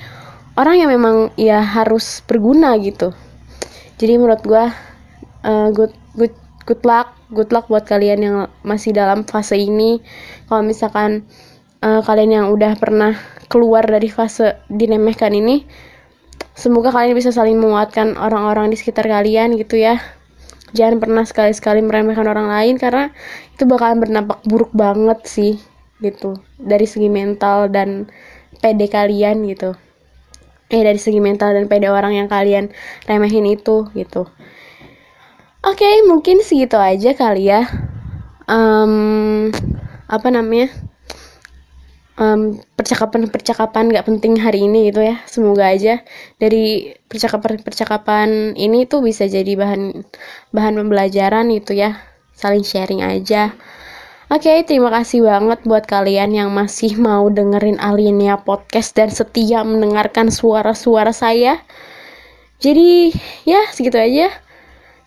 orang 0.58 0.82
yang 0.82 0.90
memang 0.90 1.30
ya 1.38 1.62
harus 1.62 2.18
berguna 2.26 2.74
gitu. 2.82 3.14
Jadi 4.02 4.18
menurut 4.18 4.42
gue 4.42 4.64
uh, 5.46 5.68
good 5.70 5.94
good 6.18 6.34
good 6.66 6.82
luck 6.82 7.14
good 7.30 7.54
luck 7.54 7.70
buat 7.70 7.86
kalian 7.86 8.18
yang 8.18 8.36
masih 8.66 8.90
dalam 8.90 9.22
fase 9.22 9.54
ini. 9.54 10.02
Kalau 10.50 10.66
misalkan 10.66 11.22
uh, 11.86 12.02
kalian 12.02 12.42
yang 12.42 12.46
udah 12.50 12.74
pernah 12.74 13.14
keluar 13.46 13.86
dari 13.86 14.10
fase 14.10 14.58
dinemehkan 14.66 15.32
ini 15.32 15.62
semoga 16.58 16.90
kalian 16.90 17.14
bisa 17.14 17.30
saling 17.30 17.56
menguatkan 17.56 18.18
orang-orang 18.18 18.74
di 18.74 18.76
sekitar 18.76 19.06
kalian 19.06 19.54
gitu 19.54 19.78
ya. 19.78 20.02
Jangan 20.74 21.00
pernah 21.00 21.24
sekali-sekali 21.24 21.80
meremehkan 21.80 22.28
orang 22.28 22.50
lain 22.50 22.76
karena 22.76 23.08
itu 23.56 23.64
bakalan 23.64 24.04
berdampak 24.04 24.44
buruk 24.44 24.74
banget 24.74 25.22
sih 25.24 25.54
gitu. 26.02 26.36
Dari 26.58 26.84
segi 26.84 27.08
mental 27.08 27.70
dan 27.72 28.10
PD 28.58 28.90
kalian 28.90 29.48
gitu 29.48 29.87
eh 30.68 30.82
dari 30.84 31.00
segi 31.00 31.18
mental 31.18 31.56
dan 31.56 31.64
pede 31.64 31.88
orang 31.88 32.12
yang 32.12 32.28
kalian 32.28 32.68
remehin 33.08 33.48
itu 33.48 33.88
gitu. 33.96 34.28
Oke 35.64 35.84
okay, 35.84 35.94
mungkin 36.06 36.44
segitu 36.44 36.76
aja 36.78 37.16
kali 37.16 37.50
ya. 37.50 37.66
Um, 38.48 39.48
apa 40.06 40.28
namanya? 40.30 40.70
Um, 42.18 42.58
percakapan-percakapan 42.74 43.94
gak 43.94 44.06
penting 44.10 44.38
hari 44.42 44.66
ini 44.66 44.90
gitu 44.90 45.02
ya. 45.02 45.22
Semoga 45.24 45.70
aja 45.70 46.02
dari 46.36 46.94
percakapan-percakapan 47.06 48.58
ini 48.58 48.90
tuh 48.90 49.02
bisa 49.02 49.24
jadi 49.26 49.54
bahan 49.54 50.04
bahan 50.52 50.74
pembelajaran 50.78 51.48
itu 51.50 51.74
ya. 51.74 51.96
Saling 52.38 52.62
sharing 52.62 53.02
aja 53.02 53.56
Oke, 54.28 54.44
okay, 54.44 54.60
terima 54.60 54.92
kasih 54.92 55.24
banget 55.24 55.64
buat 55.64 55.88
kalian 55.88 56.36
yang 56.36 56.52
masih 56.52 57.00
mau 57.00 57.32
dengerin 57.32 57.80
Alinea 57.80 58.36
Podcast 58.36 58.92
dan 58.92 59.08
setia 59.08 59.64
mendengarkan 59.64 60.28
suara-suara 60.28 61.16
saya. 61.16 61.64
Jadi, 62.60 63.16
ya 63.48 63.64
segitu 63.72 63.96
aja. 63.96 64.28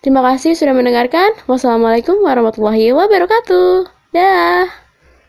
Terima 0.01 0.25
kasih 0.25 0.57
sudah 0.57 0.73
mendengarkan. 0.73 1.37
Wassalamualaikum 1.45 2.17
warahmatullahi 2.17 2.97
wabarakatuh. 2.97 3.93
Dah. 4.09 4.80